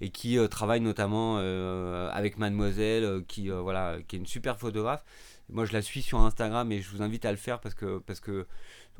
et 0.00 0.10
qui 0.10 0.38
euh, 0.38 0.48
travaille 0.48 0.80
notamment 0.80 1.36
euh, 1.38 2.10
avec 2.12 2.38
Mademoiselle 2.38 3.04
euh, 3.04 3.20
qui 3.26 3.48
voilà 3.48 3.98
qui 4.06 4.16
est 4.16 4.18
une 4.18 4.26
super 4.26 4.58
photographe. 4.58 5.04
Moi 5.48 5.64
je 5.64 5.72
la 5.72 5.82
suis 5.82 6.02
sur 6.02 6.20
Instagram 6.20 6.70
et 6.72 6.82
je 6.82 6.90
vous 6.90 7.02
invite 7.02 7.24
à 7.24 7.30
le 7.30 7.36
faire 7.36 7.60
parce 7.60 7.74
que 7.74 7.98
parce 7.98 8.20
que 8.20 8.46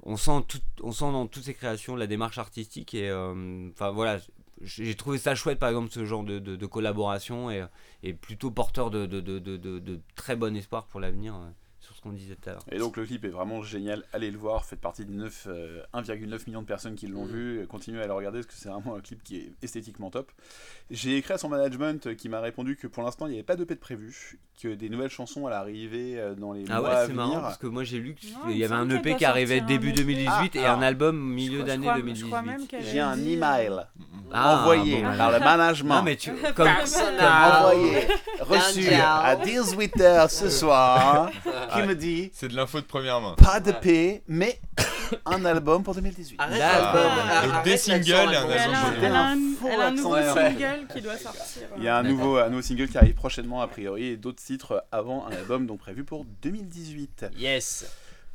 on 0.02 0.16
sent 0.16 0.42
on 0.82 0.92
sent 0.92 1.12
dans 1.12 1.26
toutes 1.26 1.44
ses 1.44 1.54
créations 1.54 1.96
la 1.96 2.06
démarche 2.06 2.38
artistique 2.38 2.94
et 2.94 3.12
enfin 3.12 3.90
voilà 3.90 4.18
j'ai 4.62 4.94
trouvé 4.94 5.18
ça 5.18 5.34
chouette 5.34 5.58
par 5.58 5.68
exemple 5.68 5.90
ce 5.90 6.04
genre 6.04 6.22
de, 6.22 6.66
collaboration 6.66 7.50
et, 7.50 7.64
et 8.02 8.14
plutôt 8.14 8.50
porteur 8.50 8.90
de, 8.90 9.06
de, 9.06 10.00
très 10.14 10.36
bon 10.36 10.54
espoir 10.56 10.86
pour 10.86 11.00
l'avenir 11.00 11.34
qu'on 12.06 12.12
disait 12.12 12.36
tout 12.36 12.48
à 12.50 12.52
l'heure. 12.54 12.62
Et 12.70 12.78
donc 12.78 12.96
le 12.96 13.04
clip 13.04 13.24
est 13.24 13.28
vraiment 13.28 13.62
génial, 13.62 14.02
allez 14.12 14.30
le 14.30 14.38
voir, 14.38 14.64
faites 14.64 14.80
partie 14.80 15.04
de 15.04 15.12
9, 15.12 15.46
euh, 15.48 15.82
1,9 15.94 16.46
million 16.46 16.62
de 16.62 16.66
personnes 16.66 16.94
qui 16.94 17.06
l'ont 17.06 17.24
Mm. 17.26 17.30
vu, 17.30 17.66
continuez 17.68 18.02
à 18.02 18.06
le 18.06 18.12
regarder 18.12 18.38
parce 18.40 18.46
que 18.46 18.54
c'est 18.60 18.68
vraiment 18.68 18.94
un 18.96 19.00
clip 19.00 19.22
qui 19.22 19.36
est 19.38 19.52
esthétiquement 19.62 20.10
top. 20.10 20.30
J'ai 20.90 21.16
écrit 21.16 21.34
à 21.34 21.38
son 21.38 21.48
management 21.48 22.06
euh, 22.06 22.14
qui 22.14 22.28
m'a 22.28 22.40
répondu 22.40 22.76
que 22.76 22.86
pour 22.86 23.02
l'instant 23.02 23.26
il 23.26 23.30
n'y 23.30 23.36
avait 23.36 23.42
pas 23.42 23.56
de 23.56 23.64
de 23.64 23.74
prévu, 23.74 24.38
que 24.62 24.68
des 24.68 24.88
nouvelles 24.88 25.10
chansons 25.10 25.46
allaient 25.46 25.56
arriver 25.56 26.18
euh, 26.18 26.34
dans 26.34 26.52
les 26.52 26.64
Ah 26.70 26.80
mois 26.80 26.88
ouais, 26.90 26.94
à 26.96 27.06
c'est 27.06 27.12
marrant 27.12 27.40
parce 27.40 27.58
que 27.58 27.66
moi 27.66 27.82
j'ai 27.84 27.98
lu 27.98 28.14
qu'il 28.14 28.56
y 28.56 28.64
avait 28.64 28.74
un 28.74 28.88
EP 28.88 29.02
qu'elle 29.02 29.16
qui 29.16 29.24
arrivait 29.24 29.60
début 29.60 29.88
EP. 29.90 29.96
2018 29.98 30.30
Ah, 30.30 30.44
et 30.58 30.64
alors, 30.64 30.78
un 30.78 30.82
album 30.82 31.16
Je 31.16 31.34
milieu 31.34 31.62
d'année 31.64 31.86
crois- 31.86 31.96
2018. 31.96 32.20
Je 32.22 32.26
crois 32.30 32.42
même 32.42 32.66
qu'elle 32.68 32.84
J'ai 32.84 33.00
un 33.00 33.18
email 33.24 33.72
Ah, 34.32 34.58
envoyé 34.60 35.02
bon, 35.02 35.16
par 35.16 35.32
le 35.32 35.38
management. 35.40 35.96
Non 35.96 36.02
mais 36.04 36.16
tu 36.16 36.30
comme 36.54 36.68
envoyé, 36.68 38.06
reçu 38.40 38.88
à 38.94 39.34
18h 39.36 40.30
ce 40.30 40.48
soir, 40.48 41.30
qui 41.74 41.82
me 41.82 41.94
dit 41.96 42.30
C'est 42.32 42.48
de 42.48 42.54
l'info 42.56 42.80
de 42.80 42.86
première 42.86 43.20
main. 43.20 43.34
pas 43.34 43.60
de 43.60 43.72
paix, 43.72 44.22
mais 44.28 44.58
un 45.26 45.44
album 45.44 45.82
pour 45.82 45.94
2018. 45.94 46.36
Arrête, 46.38 46.58
L'album. 46.58 47.02
ah, 47.28 47.38
arrête 47.38 47.64
des 47.64 47.76
singles 47.76 48.10
et 48.10 48.36
un 48.36 48.48
allemand. 48.48 48.50
Elle 48.52 48.58
a, 48.74 48.86
album 48.86 49.04
elle 49.04 49.14
a 49.14 49.24
un, 49.28 49.38
elle 49.72 49.80
a 49.80 49.86
un 49.86 49.90
nouveau 49.92 50.16
single 50.16 50.86
qui 50.92 51.00
doit 51.00 51.16
sortir. 51.16 51.62
Il 51.78 51.84
y 51.84 51.88
a 51.88 51.96
un 51.96 52.02
nouveau, 52.02 52.36
un 52.38 52.48
nouveau 52.48 52.62
single 52.62 52.88
qui 52.88 52.98
arrive 52.98 53.14
prochainement 53.14 53.60
a 53.62 53.68
priori 53.68 54.04
et 54.06 54.16
d'autres 54.16 54.42
titres 54.42 54.84
avant 54.92 55.26
un 55.26 55.32
album 55.32 55.66
donc 55.66 55.78
prévu 55.80 56.04
pour 56.04 56.24
2018. 56.42 57.26
Yes. 57.38 57.86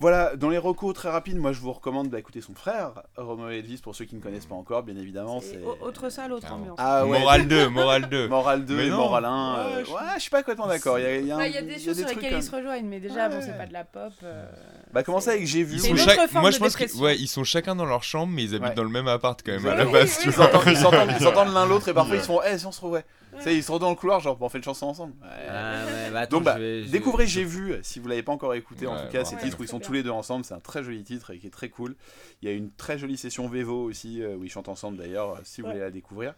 Voilà, 0.02 0.36
dans 0.36 0.50
les 0.50 0.58
recos 0.58 0.96
très 0.96 1.10
rapides, 1.12 1.38
moi 1.38 1.52
je 1.54 1.60
vous 1.60 1.72
recommande 1.72 2.10
d'écouter 2.10 2.42
son 2.42 2.56
frère, 2.56 3.04
Romeo 3.18 3.50
Elvis, 3.50 3.78
pour 3.78 3.96
ceux 3.96 4.06
qui 4.06 4.16
ne 4.16 4.20
connaissent 4.20 4.48
pas 4.48 4.56
encore, 4.56 4.82
bien 4.82 4.98
évidemment. 4.98 5.40
C'est 5.42 5.60
C'est 5.60 5.64
au- 5.64 5.78
autre 5.86 6.10
salle, 6.10 6.34
autre 6.34 6.52
ambiance. 6.52 6.76
Ah 6.80 7.06
ouais, 7.06 7.20
Moral 7.20 7.48
2, 7.48 7.70
Moral 7.70 8.10
2. 8.10 8.28
Moral 8.28 8.66
2 8.66 8.76
Mais 8.78 8.88
et 8.88 8.90
non. 8.90 8.98
Moral 8.98 9.26
1. 9.26 9.30
Ouais, 9.30 9.60
euh, 9.60 9.86
je- 9.86 9.92
Ouais, 9.92 9.98
je 10.16 10.22
suis 10.22 10.32
pas 10.32 10.40
complètement 10.42 10.66
d'accord. 10.68 10.98
Il 10.98 11.04
y 11.04 11.06
a, 11.06 11.16
il 11.18 11.28
y 11.28 11.32
a 11.32 11.36
un- 11.36 11.38
Bah, 11.38 11.48
Il 11.48 11.54
y 11.54 11.58
a 11.58 11.62
des 11.62 11.78
choses 11.80 11.98
sur 12.00 12.08
lesquelles 12.08 12.30
comme- 12.32 12.40
ils 12.40 12.44
se 12.44 12.56
rejoignent, 12.56 12.88
mais 12.88 13.00
déjà, 13.00 13.30
bon, 13.30 13.38
c'est 13.42 13.56
pas 13.58 13.68
de 13.68 13.74
la 13.74 13.84
pop. 13.84 14.12
euh, 14.24 14.46
Bah, 14.92 15.04
commencez 15.04 15.30
avec 15.30 15.46
J'ai 15.46 15.64
vu. 15.64 15.76
Ils 15.76 15.80
C'est 15.82 15.88
sont 15.90 15.94
une 15.94 16.00
oui. 16.00 16.02
autre 16.04 16.16
chaque- 16.16 16.30
forme 16.32 16.42
Moi 16.42 16.50
de 16.50 16.56
je 16.56 16.60
pense 16.60 16.70
dépression. 16.70 16.96
qu'ils 16.98 17.06
ouais, 17.06 17.18
ils 17.20 17.28
sont 17.28 17.44
chacun 17.44 17.76
dans 17.76 17.86
leur 17.86 18.04
chambre 18.04 18.34
mais 18.34 18.44
ils 18.44 18.56
habitent 18.56 18.70
Ouais. 18.70 18.74
dans 18.74 18.84
le 18.84 18.90
même 18.90 19.08
appart 19.08 19.40
quand 19.46 19.52
même 19.52 19.66
à 19.68 19.76
la 19.76 19.86
base. 19.86 20.10
oui, 20.10 20.16
tu 20.24 20.28
Ils 20.30 20.32
vois. 20.32 20.46
s'entendent- 20.48 20.64
ils 20.68 20.78
s'entendent 20.78 21.10
ils 21.18 21.24
s'entendent 21.24 21.54
l'un 21.54 21.66
l'autre 21.68 21.88
et 21.90 21.94
parfois 21.94 22.16
ils 22.16 22.22
se 22.22 22.26
font 22.26 22.40
Eh, 22.44 22.58
si 22.58 22.66
on 22.66 22.72
se 22.72 22.82
revoit. 22.82 23.02
Tu 23.38 23.44
sais, 23.44 23.56
ils 23.56 23.64
se 23.64 23.72
retrouvent 23.72 23.88
dans 23.88 23.90
le 23.92 23.96
couloir, 23.96 24.20
genre, 24.20 24.36
bon, 24.38 24.48
on 24.48 24.50
fait 24.50 24.58
une 24.58 24.64
chanson 24.64 24.88
ensemble. 24.88 25.14
Ouais. 25.22 25.28
Ah 25.50 25.86
ouais, 25.86 26.12
bah 26.12 26.20
attends, 26.22 26.38
Donc 26.38 26.46
bah, 26.46 26.56
je 26.58 26.62
vais- 26.62 26.84
je- 26.84 26.90
découvrez 26.92 27.28
J'ai 27.28 27.44
vu 27.44 27.76
si 27.82 28.00
vous 28.00 28.08
l'avez 28.08 28.24
pas 28.24 28.32
encore 28.34 28.54
écouté 28.56 28.88
en 28.88 28.96
Ouais, 28.96 29.06
tout 29.06 29.12
cas 29.12 29.24
ces 29.26 29.36
Ouais, 29.36 29.42
titres 29.42 29.58
où 29.60 29.64
ils 29.64 29.70
sont 29.70 29.80
tous 29.80 29.94
les 29.94 30.04
deux 30.04 30.10
ensemble 30.10 30.44
c'est 30.46 30.54
un 30.54 30.60
très 30.60 30.84
joli 30.84 31.04
titre 31.04 31.32
et 31.32 31.38
qui 31.40 31.48
est 31.48 31.52
très 31.52 31.70
cool 31.70 31.96
il 32.42 32.50
y 32.50 32.52
a 32.52 32.56
une 32.56 32.72
très 32.72 32.98
jolie 32.98 33.18
session 33.18 33.48
Vevo 33.48 33.84
aussi 33.86 34.22
euh, 34.22 34.36
où 34.36 34.44
ils 34.44 34.50
chantent 34.50 34.68
ensemble 34.70 34.98
d'ailleurs 34.98 35.36
euh, 35.36 35.40
si 35.44 35.62
vous 35.62 35.68
Ouais. 35.68 35.74
voulez 35.74 35.84
la 35.86 35.92
découvrir 35.92 36.36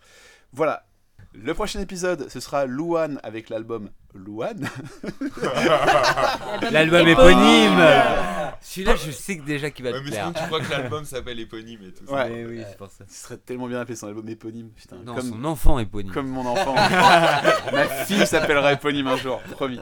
voilà 0.52 0.86
le 1.36 1.54
prochain 1.56 1.80
épisode 1.80 2.30
ce 2.30 2.40
sera 2.40 2.66
Louane 2.66 3.20
avec 3.24 3.50
l'album 3.50 3.90
Louane 4.14 4.70
L'album 6.72 7.08
éponyme 7.08 7.80
Celui-là, 8.62 8.96
je 8.96 9.12
sais 9.12 9.38
que 9.38 9.44
déjà 9.44 9.72
qu'il 9.72 9.84
va 9.86 9.92
Ouais, 9.92 10.00
te 10.00 10.04
mais 10.04 10.10
plaire. 10.12 10.28
sinon 10.28 10.34
tu 10.40 10.46
crois 10.46 10.60
que 10.62 10.72
l'album 10.72 11.06
s'appelle 11.06 11.40
éponyme 11.40 11.80
et 11.88 11.92
tout 11.92 12.06
ça. 12.06 12.14
Ouais. 12.28 12.46
Oui, 12.48 12.62
c'est 12.68 12.78
pour 12.78 12.90
ça. 12.90 13.04
ce 13.08 13.24
serait 13.24 13.38
tellement 13.38 13.68
bien 13.68 13.80
appelé 13.80 13.96
son 13.96 14.08
album 14.08 14.28
éponyme 14.30 14.70
putain 14.70 14.98
Non, 15.04 15.16
comme, 15.16 15.30
son 15.30 15.44
enfant 15.46 15.80
éponyme. 15.80 16.14
comme 16.14 16.28
mon 16.28 16.46
enfant 16.46 16.76
ma 17.72 17.88
fille 18.06 18.26
s'appellera 18.28 18.74
éponyme 18.74 19.08
un 19.08 19.18
jour 19.18 19.40
promis 19.52 19.80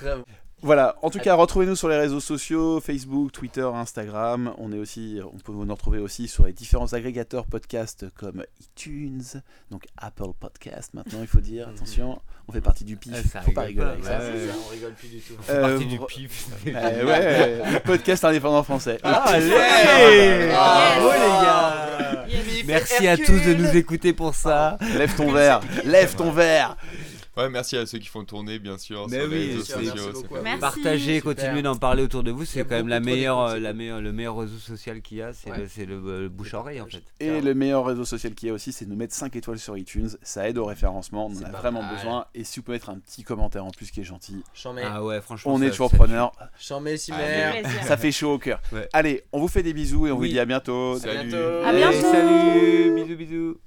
Très 0.00 0.16
bon. 0.16 0.24
Voilà, 0.60 0.96
en 1.02 1.10
tout 1.10 1.20
cas, 1.20 1.34
retrouvez-nous 1.34 1.76
sur 1.76 1.88
les 1.88 1.96
réseaux 1.96 2.18
sociaux, 2.18 2.80
Facebook, 2.80 3.30
Twitter, 3.30 3.62
Instagram. 3.72 4.52
On 4.58 4.72
est 4.72 4.78
aussi, 4.78 5.20
on 5.24 5.36
peut 5.38 5.52
nous 5.52 5.72
retrouver 5.72 6.00
aussi 6.00 6.26
sur 6.26 6.46
les 6.46 6.52
différents 6.52 6.92
agrégateurs 6.94 7.46
podcasts 7.46 8.06
comme 8.16 8.44
iTunes, 8.60 9.22
donc 9.70 9.84
Apple 9.96 10.32
Podcast 10.40 10.94
maintenant, 10.94 11.20
il 11.20 11.28
faut 11.28 11.40
dire. 11.40 11.68
Attention, 11.76 12.20
on 12.48 12.52
fait 12.52 12.60
partie 12.60 12.82
du 12.84 12.96
pif, 12.96 13.12
Ah, 13.14 13.22
ça 13.28 13.40
faut 13.42 13.52
pas 13.52 13.62
rigole 13.62 13.86
rigoler 13.90 14.02
pas, 14.02 14.16
avec 14.16 14.26
ça. 14.26 14.34
ouais. 14.34 14.48
Ça, 14.48 14.54
on 14.66 14.70
rigole 14.72 14.92
plus 14.94 15.08
du 15.08 15.20
tout. 15.20 15.34
Euh, 15.48 15.60
partie 15.70 15.86
du 15.86 15.98
pif. 16.00 16.46
Euh, 16.66 17.04
ouais, 17.06 17.80
podcast 17.80 18.24
indépendant 18.24 18.64
français. 18.64 18.98
Allez 19.04 20.50
Ah, 20.54 20.96
Bravo 20.98 21.08
yes. 21.12 21.20
les 21.22 21.44
gars. 21.46 21.84
Merci 22.66 23.06
à 23.06 23.16
tous 23.16 23.40
de 23.46 23.54
nous 23.54 23.76
écouter 23.76 24.12
pour 24.12 24.34
ça. 24.34 24.76
Lève 24.96 25.14
ton 25.16 25.30
verre, 25.32 25.60
lève 25.84 26.14
ton 26.16 26.30
verre. 26.32 26.76
Ouais, 27.38 27.48
merci 27.48 27.76
à 27.76 27.86
ceux 27.86 27.98
qui 27.98 28.08
font 28.08 28.24
tourner 28.24 28.58
bien 28.58 28.76
sûr 28.78 29.06
Mais 29.08 29.20
sur 29.20 29.28
oui, 29.28 29.34
les 29.38 29.46
réseaux 29.52 29.62
c'est- 29.62 29.72
sociaux. 29.74 29.92
merci 29.94 30.22
beaucoup 30.22 30.34
Merci. 30.42 30.60
Partagez, 30.60 31.14
Super. 31.16 31.22
continuez 31.34 31.62
d'en 31.62 31.76
parler 31.76 32.02
autour 32.02 32.22
de 32.24 32.30
vous. 32.30 32.44
C'est 32.44 32.64
quand 32.64 32.74
même 32.76 32.88
la 32.88 33.00
meilleure, 33.00 33.38
euh, 33.40 33.58
la 33.58 33.72
meilleure, 33.72 34.00
le 34.00 34.12
meilleur 34.12 34.36
réseau 34.36 34.58
social 34.58 35.00
qu'il 35.02 35.18
y 35.18 35.22
a. 35.22 35.32
C'est 35.32 35.50
Ouais. 35.50 35.58
le, 35.86 35.94
euh, 35.94 36.20
le 36.22 36.28
bouche 36.28 36.52
à 36.54 36.58
oreille 36.58 36.80
en 36.80 36.86
fait. 36.86 37.02
Et 37.20 37.40
le 37.40 37.54
meilleur 37.54 37.84
réseau 37.86 38.04
social 38.04 38.34
qu'il 38.34 38.48
y 38.48 38.50
a 38.50 38.54
aussi, 38.54 38.72
c'est 38.72 38.84
de 38.86 38.90
nous 38.90 38.96
mettre 38.96 39.14
5 39.14 39.36
étoiles 39.36 39.58
sur 39.58 39.76
iTunes. 39.76 40.10
Ça 40.22 40.48
aide 40.48 40.58
au 40.58 40.64
référencement, 40.64 41.26
on 41.26 41.36
en 41.36 41.42
a 41.44 41.50
vraiment 41.50 41.82
mal. 41.82 41.94
besoin. 41.94 42.26
Et 42.34 42.42
si 42.44 42.58
vous 42.58 42.64
pouvez 42.64 42.76
mettre 42.76 42.90
un 42.90 42.98
petit 42.98 43.22
commentaire 43.22 43.64
en 43.64 43.70
plus 43.70 43.90
qui 43.90 44.00
est 44.00 44.04
gentil, 44.04 44.42
J'en 44.54 44.72
mets. 44.72 44.82
Ah 44.84 45.04
ouais, 45.04 45.20
franchement. 45.20 45.54
on 45.54 45.62
est 45.62 45.70
toujours 45.70 45.90
preneur. 45.92 46.32
J'en 46.60 46.80
mets 46.80 46.96
si 46.96 47.12
Allez. 47.12 47.22
mère. 47.24 47.60
Plaisir. 47.62 47.84
Ça 47.84 47.96
fait 47.96 48.10
chaud 48.12 48.32
au 48.34 48.38
cœur. 48.38 48.60
Ouais. 48.72 48.88
Allez, 48.92 49.22
on 49.32 49.38
vous 49.40 49.48
fait 49.48 49.62
des 49.62 49.72
bisous 49.72 50.06
et 50.08 50.10
on 50.10 50.16
Oui. 50.16 50.28
vous 50.28 50.32
dit 50.34 50.40
à 50.40 50.44
bientôt. 50.44 50.98
Salut. 50.98 51.32
À 51.64 51.72
bientôt. 51.72 52.00
Salut, 52.10 52.94
bisous 52.96 53.16
bisous. 53.16 53.58